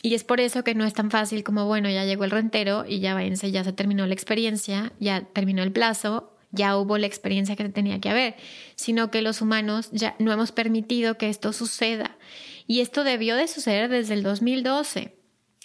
[0.02, 2.86] Y es por eso que no es tan fácil como, bueno, ya llegó el rentero
[2.88, 7.08] y ya váyanse, ya se terminó la experiencia, ya terminó el plazo, ya hubo la
[7.08, 8.36] experiencia que tenía que haber,
[8.76, 12.18] sino que los humanos ya no hemos permitido que esto suceda.
[12.68, 15.16] Y esto debió de suceder desde el 2012.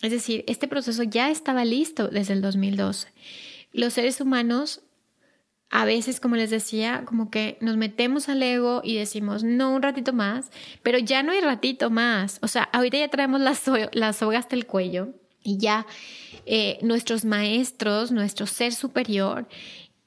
[0.02, 3.08] Es decir, este proceso ya estaba listo desde el 2012.
[3.72, 4.82] Los seres humanos
[5.70, 9.82] a veces, como les decía, como que nos metemos al ego y decimos, no, un
[9.82, 10.50] ratito más,
[10.82, 12.40] pero ya no hay ratito más.
[12.42, 13.56] O sea, ahorita ya traemos la,
[13.92, 15.86] la soga hasta el cuello y ya
[16.44, 19.46] eh, nuestros maestros, nuestro ser superior,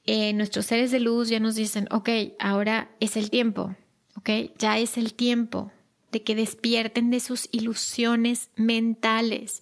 [0.06, 3.74] eh, nuestros seres de luz ya nos dicen, ok, ahora es el tiempo,
[4.16, 5.72] ok, ya es el tiempo
[6.14, 9.60] de que despierten de sus ilusiones mentales,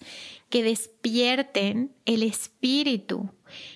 [0.49, 3.31] que despierten el espíritu,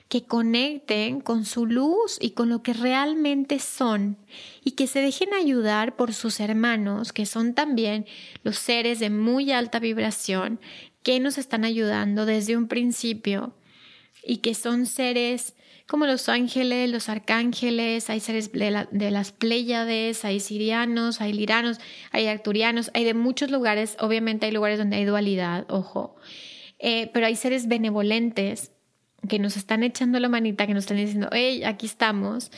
[0.10, 4.18] que conecten con su luz y con lo que realmente son
[4.64, 8.06] y que se dejen ayudar por sus hermanos, que son también
[8.44, 10.60] los seres de muy alta vibración,
[11.02, 13.56] que nos están ayudando desde un principio
[14.24, 15.56] y que son seres
[15.88, 21.80] como los ángeles, los arcángeles, hay seres de, las Pléyades, hay sirianos, hay liranos,
[22.12, 26.17] hay arturianos, hay de muchos lugares, obviamente hay lugares donde hay dualidad, ojo,
[26.80, 28.73] eh, pero hay seres benevolentes
[29.30, 32.52] que nos están echando la manita, que nos están diciendo, hey, aquí estamos,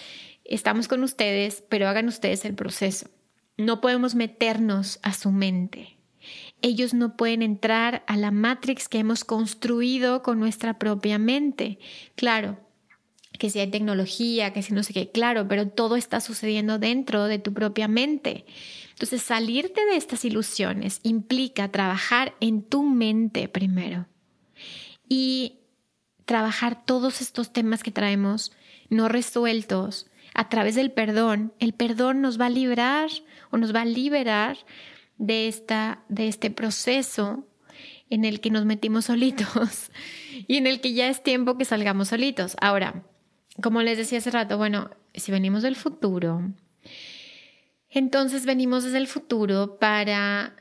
[0.44, 3.10] estamos con ustedes, pero hagan ustedes el proceso.
[3.58, 5.98] No podemos meternos a su mente.
[6.62, 11.78] Ellos no pueden entrar a la matrix que hemos construido con nuestra propia mente.
[12.16, 12.58] Claro,
[13.40, 17.26] que si hay tecnología, que si no sé qué, claro, pero todo está sucediendo dentro
[17.26, 18.46] de tu propia mente.
[18.92, 24.08] Entonces, salirte de estas ilusiones implica trabajar en tu mente primero
[25.08, 25.60] y
[26.26, 28.52] trabajar todos estos temas que traemos
[28.90, 31.54] no resueltos a través del perdón.
[31.60, 33.10] El perdón nos va a librar
[33.52, 34.58] o nos va a liberar
[35.18, 37.48] de, esta, de este proceso
[38.10, 39.92] en el que nos metimos solitos
[40.48, 42.56] y en el que ya es tiempo que salgamos solitos.
[42.60, 43.04] Ahora,
[43.62, 46.52] como les decía hace rato, bueno, si venimos del futuro,
[47.90, 50.56] entonces venimos desde el futuro para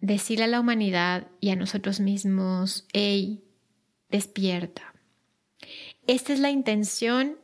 [0.00, 3.42] decirle a la humanidad y a nosotros mismos, hey,
[4.10, 4.94] despierta.
[6.06, 7.36] Esta es la intención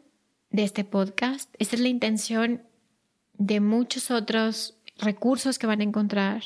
[0.50, 2.62] de este podcast, esta es la intención
[3.36, 6.44] de muchos otros recursos que van a encontrar,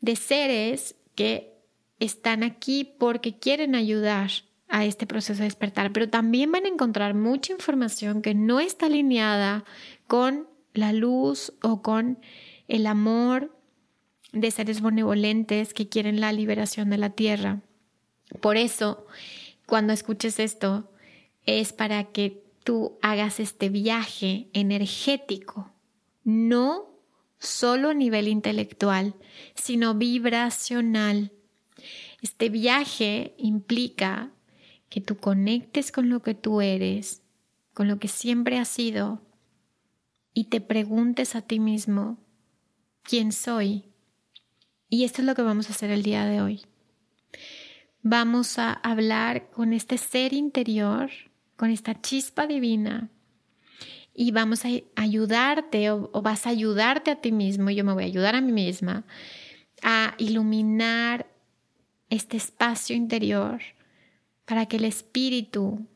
[0.00, 1.54] de seres que
[2.00, 4.30] están aquí porque quieren ayudar
[4.68, 8.86] a este proceso de despertar, pero también van a encontrar mucha información que no está
[8.86, 9.64] alineada
[10.06, 12.18] con la luz o con
[12.68, 13.56] el amor
[14.32, 17.60] de seres benevolentes que quieren la liberación de la tierra.
[18.40, 19.06] Por eso,
[19.66, 20.90] cuando escuches esto,
[21.46, 25.70] es para que tú hagas este viaje energético,
[26.24, 26.90] no
[27.38, 29.14] solo a nivel intelectual,
[29.54, 31.32] sino vibracional.
[32.22, 34.33] Este viaje implica
[34.94, 37.20] que tú conectes con lo que tú eres,
[37.72, 39.20] con lo que siempre has sido,
[40.32, 42.16] y te preguntes a ti mismo,
[43.02, 43.86] ¿quién soy?
[44.88, 46.62] Y esto es lo que vamos a hacer el día de hoy.
[48.02, 51.10] Vamos a hablar con este ser interior,
[51.56, 53.10] con esta chispa divina,
[54.14, 58.06] y vamos a ayudarte o, vas a ayudarte a ti mismo, yo me voy a
[58.06, 59.04] ayudar a mí misma,
[59.82, 61.26] a iluminar
[62.10, 63.60] este espacio interior
[64.44, 65.86] para que el Espíritu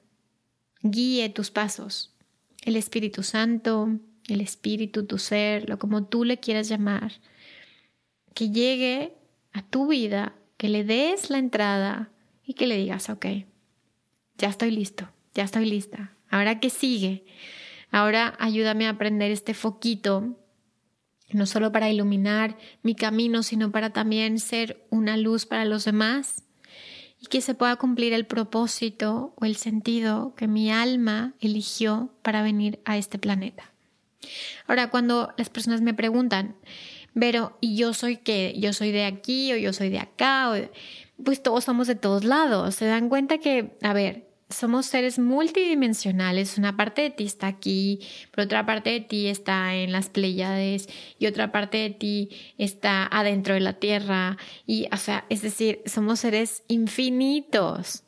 [0.83, 2.15] guíe tus pasos.
[2.63, 7.13] El Espíritu Santo, el Espíritu, tu ser, lo como tú le quieras llamar,
[8.35, 9.15] que llegue
[9.53, 12.11] a tu vida, que le des la entrada
[12.45, 13.27] y que le digas, ok,
[14.37, 16.15] ya estoy listo, ya estoy lista.
[16.31, 17.25] Ahora qué sigue,
[17.91, 20.37] ahora ayúdame a aprender este foquito,
[21.31, 26.48] no solo para iluminar mi camino, sino para también ser una luz para los demás
[27.21, 32.43] y que se pueda cumplir el propósito o el sentido que mi alma eligió para
[32.43, 33.73] venir a este planeta.
[34.67, 36.57] Ahora, cuando las personas me preguntan,
[37.19, 38.55] pero ¿y yo soy qué?
[38.59, 40.53] ¿Yo soy de aquí o yo soy de acá?
[41.25, 42.75] Pues todos somos de todos lados.
[42.75, 46.59] Se dan cuenta que, a ver, somos seres multidimensionales.
[46.59, 50.89] Una parte de ti está aquí, pero otra parte de ti está en las Pleiades
[51.19, 54.39] y otra parte de ti está adentro de la Tierra.
[54.67, 58.05] Y, o sea, es decir, somos seres infinitos.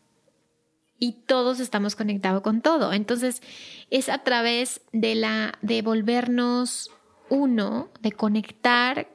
[1.03, 2.93] y todos estamos conectados con todo.
[2.93, 3.41] Entonces,
[3.89, 6.91] es a través de la de volvernos
[7.31, 9.09] uno, de conectar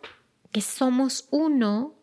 [0.51, 1.93] que somos uno,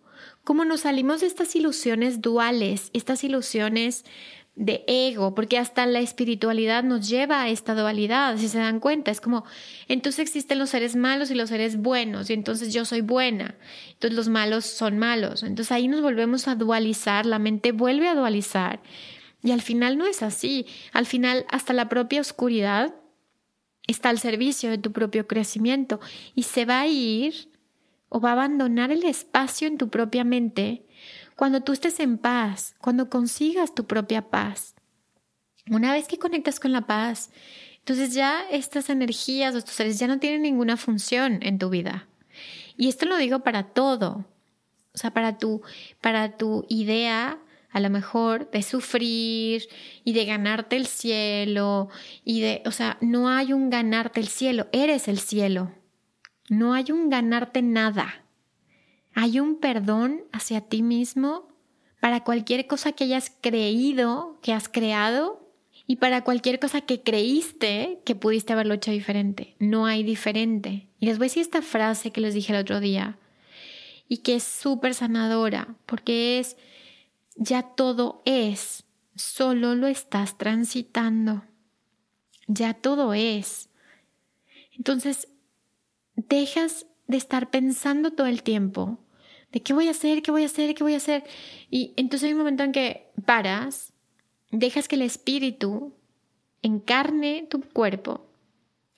[0.44, 4.04] como nos salimos de estas ilusiones duales, estas ilusiones
[4.54, 9.10] de ego, porque hasta la espiritualidad nos lleva a esta dualidad, si se dan cuenta,
[9.10, 9.44] es como,
[9.88, 13.54] entonces existen los seres malos y los seres buenos, y entonces yo soy buena,
[13.92, 18.14] entonces los malos son malos, entonces ahí nos volvemos a dualizar, la mente vuelve a
[18.14, 18.80] dualizar,
[19.42, 22.94] y al final no es así, al final hasta la propia oscuridad
[23.86, 26.00] está al servicio de tu propio crecimiento
[26.34, 27.50] y se va a ir
[28.08, 30.86] o va a abandonar el espacio en tu propia mente
[31.36, 34.74] cuando tú estés en paz, cuando consigas tu propia paz.
[35.70, 37.30] Una vez que conectas con la paz,
[37.78, 42.06] entonces ya estas energías o estos seres ya no tienen ninguna función en tu vida.
[42.76, 44.24] Y esto lo digo para todo.
[44.94, 45.62] O sea, para tu,
[46.00, 47.38] para tu idea,
[47.70, 49.68] a lo mejor, de sufrir
[50.04, 51.88] y de ganarte el cielo.
[52.24, 55.72] Y de, o sea, no hay un ganarte el cielo, eres el cielo.
[56.48, 58.21] No hay un ganarte nada.
[59.14, 61.48] Hay un perdón hacia ti mismo
[62.00, 65.42] para cualquier cosa que hayas creído que has creado
[65.86, 69.54] y para cualquier cosa que creíste que pudiste haberlo hecho diferente.
[69.58, 70.88] No hay diferente.
[70.98, 73.18] Y les voy a decir esta frase que les dije el otro día
[74.08, 76.56] y que es súper sanadora porque es,
[77.36, 78.84] ya todo es,
[79.14, 81.44] solo lo estás transitando.
[82.46, 83.68] Ya todo es.
[84.76, 85.28] Entonces,
[86.16, 88.98] dejas de estar pensando todo el tiempo
[89.52, 91.24] de qué voy a hacer, qué voy a hacer, qué voy a hacer.
[91.70, 93.92] Y entonces hay un momento en que paras,
[94.50, 95.92] dejas que el espíritu
[96.62, 98.26] encarne tu cuerpo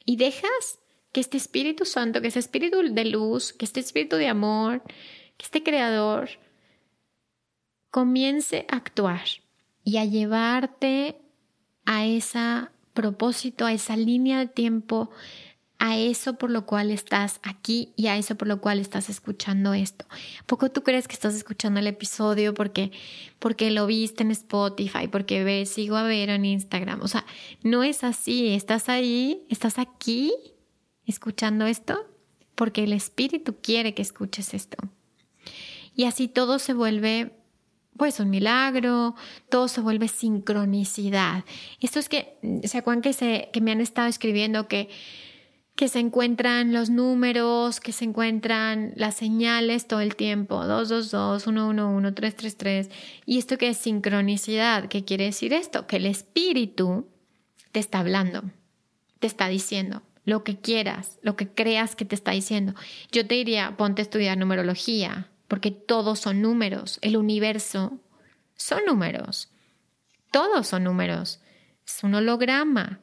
[0.04, 0.78] y dejas
[1.12, 4.82] que este Espíritu Santo, que este Espíritu de luz, que este Espíritu de amor,
[5.36, 6.28] que este Creador
[7.90, 9.24] comience a actuar
[9.84, 11.16] y a llevarte
[11.84, 15.10] a ese propósito, a esa línea de tiempo
[15.84, 19.74] a eso por lo cual estás aquí y a eso por lo cual estás escuchando
[19.74, 20.06] esto.
[20.46, 22.90] ¿Poco tú crees que estás escuchando el episodio porque,
[23.38, 27.02] porque lo viste en Spotify, porque ves, sigo a ver en Instagram?
[27.02, 27.26] O sea,
[27.62, 28.54] no es así.
[28.54, 30.32] Estás ahí, estás aquí
[31.04, 32.06] escuchando esto
[32.54, 34.78] porque el Espíritu quiere que escuches esto.
[35.94, 37.32] Y así todo se vuelve
[37.98, 39.16] pues un milagro,
[39.50, 41.44] todo se vuelve sincronicidad.
[41.78, 44.88] Esto es que, ¿se acuerdan que, se, que me han estado escribiendo que
[45.76, 52.12] que se encuentran los números, que se encuentran las señales todo el tiempo, 222, 111,
[52.12, 52.90] 333.
[53.26, 55.86] Y esto que es sincronicidad, ¿qué quiere decir esto?
[55.86, 57.08] Que el espíritu
[57.72, 58.44] te está hablando,
[59.18, 62.74] te está diciendo lo que quieras, lo que creas que te está diciendo.
[63.10, 67.98] Yo te diría, ponte a estudiar numerología, porque todos son números, el universo
[68.56, 69.50] son números,
[70.30, 71.40] todos son números,
[71.86, 73.00] es un holograma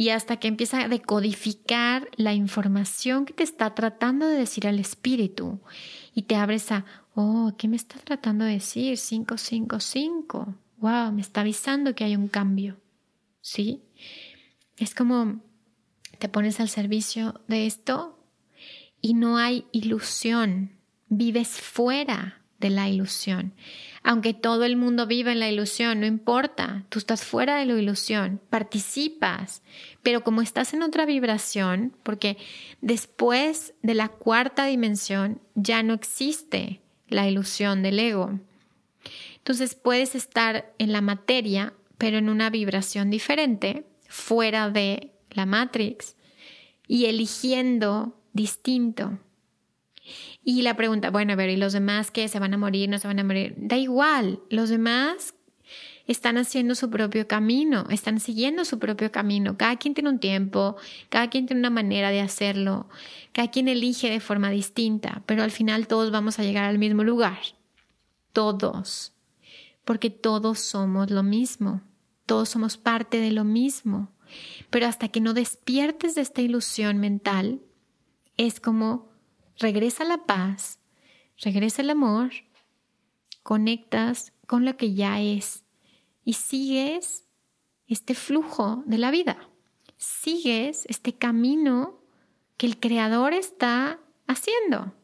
[0.00, 4.78] y hasta que empieza a decodificar la información que te está tratando de decir al
[4.78, 5.60] espíritu
[6.14, 8.98] y te abres a, oh, ¿qué me está tratando de decir?
[8.98, 10.54] 555.
[10.78, 12.78] Wow, me está avisando que hay un cambio.
[13.42, 13.82] ¿Sí?
[14.78, 15.42] Es como
[16.18, 18.18] te pones al servicio de esto
[19.02, 20.78] y no hay ilusión,
[21.10, 23.52] vives fuera de la ilusión.
[24.02, 27.78] Aunque todo el mundo vive en la ilusión, no importa, tú estás fuera de la
[27.78, 29.62] ilusión, participas,
[30.02, 32.38] pero como estás en otra vibración, porque
[32.80, 38.38] después de la cuarta dimensión ya no existe la ilusión del ego.
[39.36, 46.16] Entonces puedes estar en la materia, pero en una vibración diferente, fuera de la Matrix,
[46.86, 49.18] y eligiendo distinto.
[50.44, 52.28] Y la pregunta, bueno, a ver, ¿y los demás qué?
[52.28, 52.88] ¿Se van a morir?
[52.88, 53.54] ¿No se van a morir?
[53.56, 55.34] Da igual, los demás
[56.06, 59.56] están haciendo su propio camino, están siguiendo su propio camino.
[59.56, 60.76] Cada quien tiene un tiempo,
[61.08, 62.88] cada quien tiene una manera de hacerlo,
[63.32, 67.04] cada quien elige de forma distinta, pero al final todos vamos a llegar al mismo
[67.04, 67.38] lugar.
[68.32, 69.12] Todos.
[69.84, 71.80] Porque todos somos lo mismo,
[72.26, 74.10] todos somos parte de lo mismo.
[74.68, 77.60] Pero hasta que no despiertes de esta ilusión mental,
[78.36, 79.09] es como
[79.60, 80.80] regresa la paz,
[81.38, 82.30] regresa el amor,
[83.42, 85.64] conectas con lo que ya es
[86.24, 87.24] y sigues
[87.86, 89.48] este flujo de la vida.
[89.96, 92.00] Sigues este camino
[92.56, 94.94] que el creador está haciendo.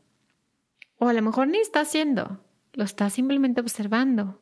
[0.99, 2.43] O a lo mejor ni está haciendo,
[2.73, 4.41] lo está simplemente observando.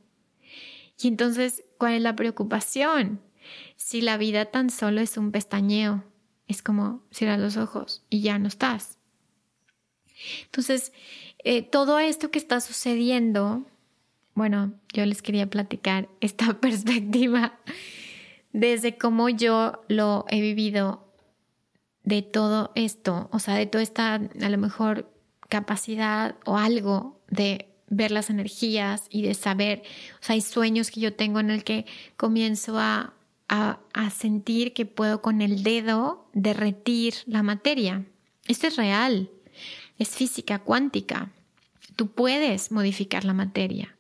[1.00, 3.20] Y entonces, ¿cuál es la preocupación?
[3.76, 6.04] Si la vida tan solo es un pestañeo,
[6.46, 8.98] es como cierras los ojos y ya no estás.
[10.44, 10.92] Entonces,
[11.38, 13.64] eh, todo esto que está sucediendo
[14.34, 17.58] bueno, yo les quería platicar esta perspectiva
[18.52, 21.04] desde cómo yo lo he vivido
[22.02, 25.10] de todo esto, o sea, de toda esta, a lo mejor,
[25.48, 29.82] capacidad o algo de ver las energías y de saber,
[30.20, 33.14] o sea, hay sueños que yo tengo en el que comienzo a,
[33.48, 38.04] a, a sentir que puedo con el dedo derretir la materia.
[38.46, 39.30] Esto es real,
[39.98, 41.30] es física cuántica.
[41.96, 43.96] Tú puedes modificar la materia.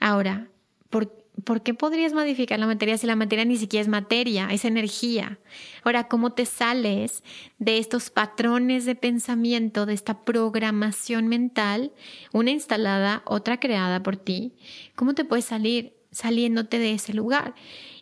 [0.00, 0.48] Ahora,
[0.90, 1.12] ¿por,
[1.44, 5.38] ¿por, qué podrías modificar la materia si la materia ni siquiera es materia, es energía?
[5.84, 7.22] Ahora, ¿cómo te sales
[7.58, 11.92] de estos patrones de pensamiento, de esta programación mental,
[12.32, 14.54] una instalada, otra creada por ti?
[14.96, 17.54] ¿Cómo te puedes salir saliéndote de ese lugar?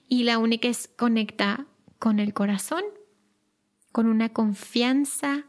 [0.09, 1.67] Y la única es conecta
[1.99, 2.83] con el corazón,
[3.93, 5.45] con una confianza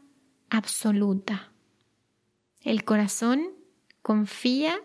[0.50, 1.51] absoluta.
[2.62, 3.50] El corazón
[4.02, 4.80] confía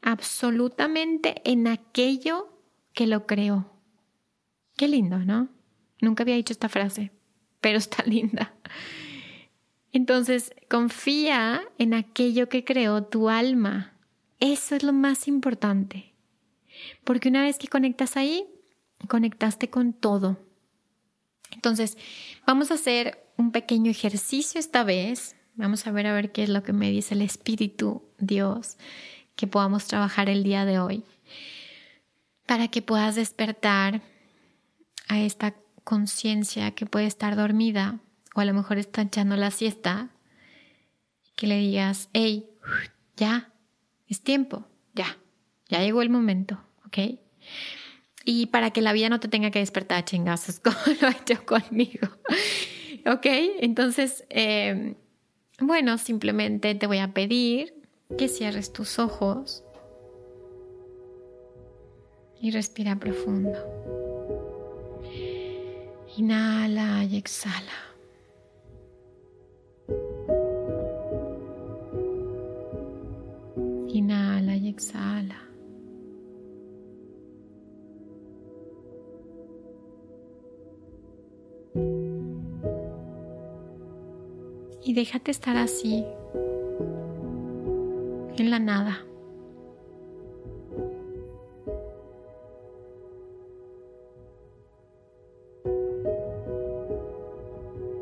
[0.00, 2.58] absolutamente en aquello
[2.92, 3.72] que lo creó.
[4.76, 5.48] Qué lindo, ¿no?
[6.00, 7.12] Nunca había dicho esta frase,
[7.60, 8.54] pero está linda.
[9.92, 13.92] Entonces, confía en aquello que creó tu alma.
[14.40, 16.14] Eso es lo más importante.
[17.04, 18.46] Porque una vez que conectas ahí,
[19.08, 20.38] conectaste con todo.
[21.50, 21.98] Entonces,
[22.46, 25.36] vamos a hacer un pequeño ejercicio esta vez.
[25.54, 28.78] Vamos a ver a ver qué es lo que me dice el Espíritu Dios
[29.36, 31.04] que podamos trabajar el día de hoy.
[32.46, 34.02] Para que puedas despertar
[35.08, 38.00] a esta conciencia que puede estar dormida
[38.34, 40.10] o a lo mejor está echando la siesta.
[41.36, 42.48] Que le digas, hey,
[43.16, 43.52] ya,
[44.06, 45.18] es tiempo, ya,
[45.68, 47.18] ya llegó el momento, ¿ok?
[48.24, 51.12] Y para que la vida no te tenga que despertar a chingazos como lo ha
[51.12, 52.08] hecho conmigo.
[53.06, 53.26] ¿Ok?
[53.60, 54.94] Entonces, eh,
[55.62, 57.74] bueno, simplemente te voy a pedir
[58.18, 59.64] que cierres tus ojos
[62.40, 63.58] y respira profundo.
[66.16, 67.72] Inhala y exhala.
[73.88, 75.42] Inhala y exhala.
[84.84, 86.04] Y déjate estar así,
[88.36, 89.04] en la nada.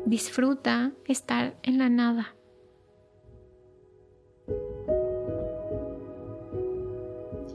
[0.05, 2.35] Disfruta estar en la nada.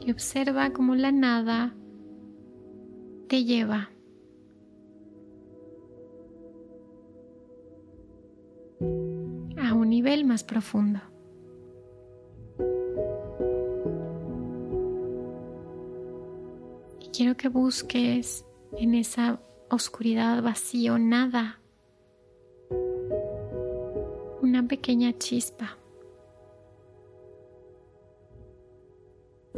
[0.03, 1.75] Y observa cómo la nada
[3.27, 3.91] te lleva.
[9.97, 10.99] Nivel más profundo.
[16.99, 18.45] Y quiero que busques
[18.77, 19.41] en esa
[19.71, 21.59] oscuridad vacío nada,
[24.43, 25.79] una pequeña chispa.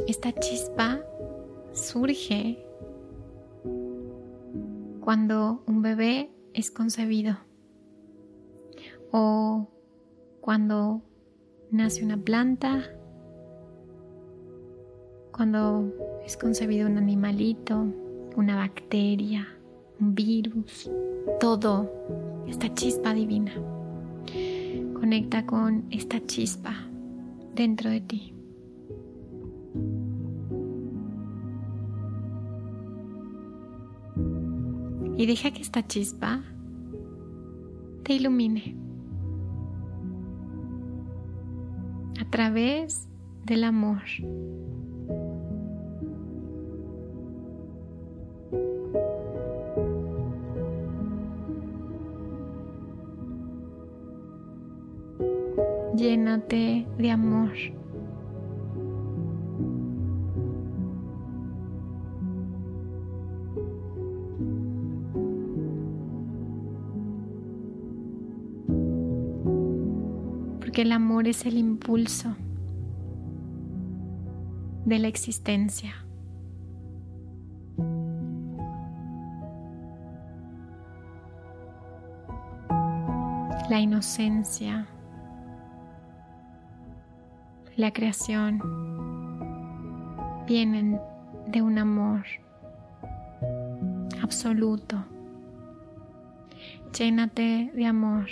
[0.07, 1.01] Esta chispa
[1.73, 2.65] surge
[5.01, 7.37] cuando un bebé es concebido
[9.11, 9.67] o
[10.41, 11.01] cuando
[11.71, 12.83] nace una planta,
[15.31, 15.93] cuando
[16.25, 17.85] es concebido un animalito,
[18.35, 19.47] una bacteria,
[19.99, 20.89] un virus,
[21.39, 21.91] todo,
[22.47, 23.53] esta chispa divina.
[24.93, 26.73] Conecta con esta chispa
[27.55, 28.33] dentro de ti.
[35.17, 36.43] Y deja que esta chispa
[38.03, 38.88] te ilumine.
[42.29, 43.07] Través
[43.45, 44.01] del amor.
[55.95, 57.51] Llénate de amor.
[70.81, 72.35] El amor es el impulso
[74.85, 75.93] de la existencia.
[83.69, 84.87] La inocencia,
[87.75, 88.61] la creación
[90.47, 90.99] vienen
[91.47, 92.23] de un amor
[94.23, 95.03] absoluto.
[96.97, 98.27] Llénate de amor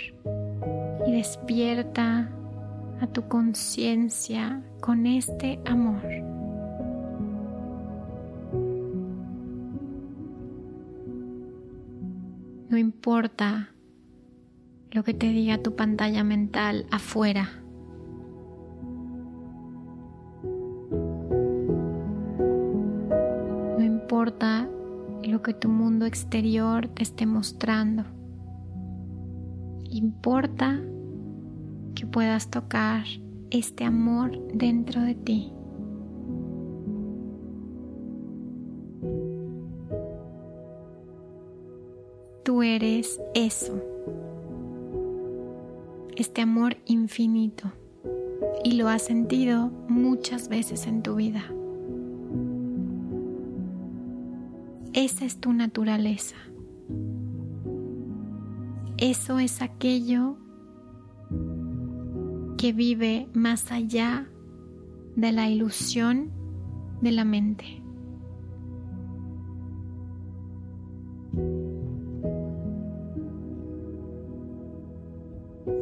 [1.06, 2.28] y despierta
[3.00, 6.02] a tu conciencia con este amor.
[12.68, 13.70] No importa
[14.90, 17.48] lo que te diga tu pantalla mental afuera.
[23.78, 24.68] No importa
[25.22, 28.04] lo que tu mundo exterior te esté mostrando.
[29.90, 30.80] Importa
[32.10, 33.04] puedas tocar
[33.50, 35.52] este amor dentro de ti.
[42.44, 43.82] Tú eres eso,
[46.16, 47.70] este amor infinito,
[48.64, 51.44] y lo has sentido muchas veces en tu vida.
[54.94, 56.36] Esa es tu naturaleza.
[58.96, 60.38] Eso es aquello
[62.58, 64.26] que vive más allá
[65.14, 66.30] de la ilusión
[67.00, 67.64] de la mente.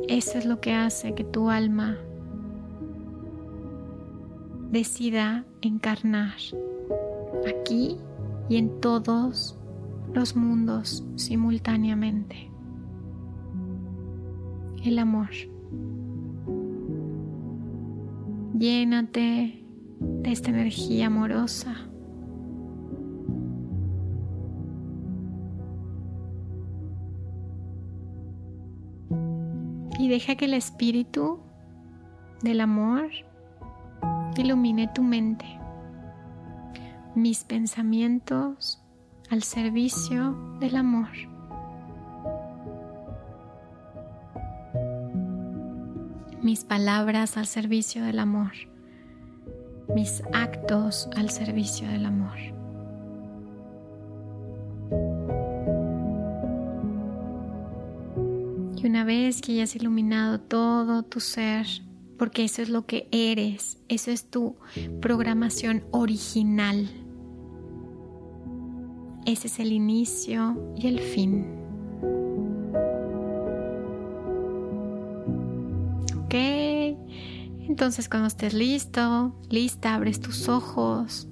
[0.06, 1.96] Eso es lo que hace que tu alma
[4.70, 6.36] decida encarnar
[7.48, 7.96] aquí
[8.50, 9.58] y en todos
[10.12, 12.50] los mundos simultáneamente.
[14.84, 15.30] El amor.
[18.58, 19.64] Llénate
[20.00, 21.74] de esta energía amorosa.
[29.98, 31.40] Y deja que el espíritu
[32.42, 33.10] del amor
[34.36, 35.46] ilumine tu mente
[37.16, 38.82] mis pensamientos
[39.30, 41.35] al servicio del amor.
[46.56, 48.52] Mis palabras al servicio del amor.
[49.94, 52.38] Mis actos al servicio del amor.
[58.74, 61.66] Y una vez que hayas iluminado todo tu ser,
[62.16, 64.56] porque eso es lo que eres, eso es tu
[65.02, 66.88] programación original
[69.26, 71.55] ese es el inicio y el fin.
[77.76, 81.28] Entonces cuando estés listo, lista, abres tus ojos.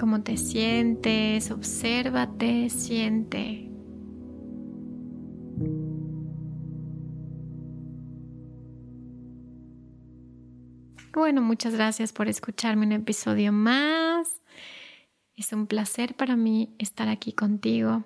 [0.00, 1.52] ¿Cómo te sientes?
[1.52, 3.70] Obsérvate, siente.
[11.12, 14.42] Bueno, muchas gracias por escucharme un episodio más.
[15.36, 18.02] Es un placer para mí estar aquí contigo.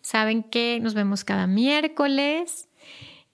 [0.00, 2.68] Saben que nos vemos cada miércoles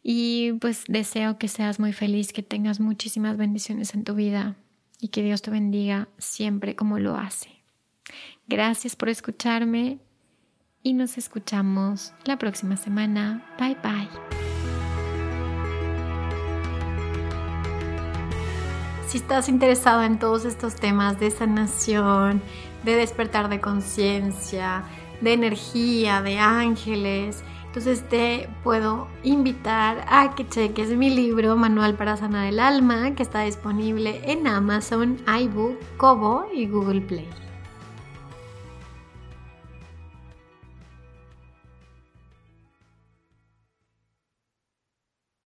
[0.02, 4.56] y pues deseo que seas muy feliz, que tengas muchísimas bendiciones en tu vida
[5.00, 7.62] y que Dios te bendiga siempre como lo hace.
[8.46, 9.98] Gracias por escucharme
[10.82, 13.44] y nos escuchamos la próxima semana.
[13.58, 14.08] Bye bye.
[19.06, 22.42] Si estás interesado en todos estos temas de sanación,
[22.84, 24.84] de despertar de conciencia,
[25.20, 27.42] de energía, de ángeles.
[27.68, 33.22] Entonces te puedo invitar a que cheques mi libro Manual para Sanar el Alma, que
[33.22, 37.28] está disponible en Amazon, iBook, Kobo y Google Play.